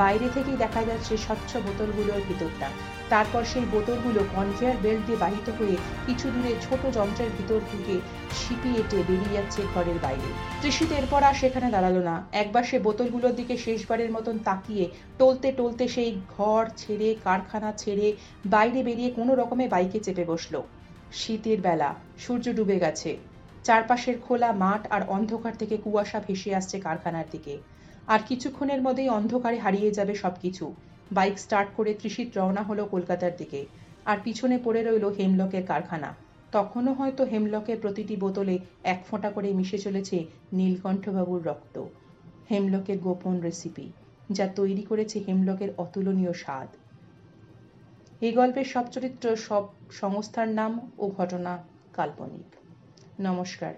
[0.01, 2.69] বাইরে থেকেই দেখা যাচ্ছে স্বচ্ছ বোতলগুলোর ভিতরটা।
[3.09, 7.95] তারপর সেই বোতলগুলো কনভেয়ার বেল্ট দিয়ে বাহিত হয়ে কিছু দূরে ছোট যন্ত্রের ভিতর ঢুকে
[8.39, 10.29] সিপি এটে বেরিয়ে যাচ্ছে ঘরের বাইরে।
[10.61, 14.85] তৃষিত এরপর আর সেখানে দাঁড়াল না। একবার সে বোতলগুলোর দিকে শেষবারের মতন তাকিয়ে
[15.19, 18.07] টলতে টলতে সেই ঘর ছেড়ে, কারখানা ছেড়ে
[18.45, 20.55] বাইরে বেরিয়ে কোনো রকমে বাইকে চেপে বসল।
[21.11, 23.17] শীতের বেলা, সূর্য ডুবে গেছে।
[23.63, 27.57] চারপাশের খোলা মাঠ আর অন্ধকার থেকে কুয়াশা ভেসে আসছে কারখানার দিকে।
[28.07, 30.65] আর কিছুক্ষণের মধ্যেই অন্ধকারে হারিয়ে যাবে সবকিছু।
[31.11, 33.65] বাইক স্টার্ট করে ত্রিশিত রওনা হলো কলকাতার দিকে।
[34.05, 36.15] আর পিছনে পড়ে রইল হেমলকের কারখানা।
[36.51, 41.83] তখনও হয়তো হেমলকের প্রতিটি বোতলে এক ফোঁটা করে মিশে চলেছে নীলকণ্ঠবাবুর রক্ত।
[42.51, 43.91] হেমলকের গোপন রেসিপি,
[44.31, 46.67] যা তৈরি করেছে হেমলকের অতুলনীয় স্বাদ।
[48.21, 52.55] এই গল্পের সব চরিত্র সব সংস্থার নাম ও ঘটনা কাল্পনিক।
[53.19, 53.73] নমস্কার।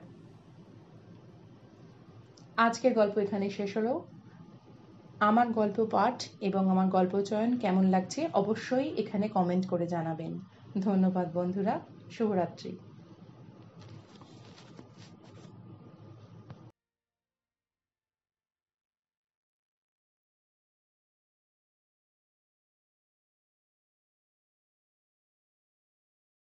[2.57, 4.05] আজকের গল্প এখানে শেষ হলো।
[5.19, 10.31] আমার গল্প পাঠ এবং আমার গল্প চয়ন কেমন লাগছে অবশ্যই এখানে কমেন্ট করে জানাবেন।
[10.81, 11.75] ধন্যবাদ বন্ধুরা,
[12.09, 12.71] শুভরাত্রি।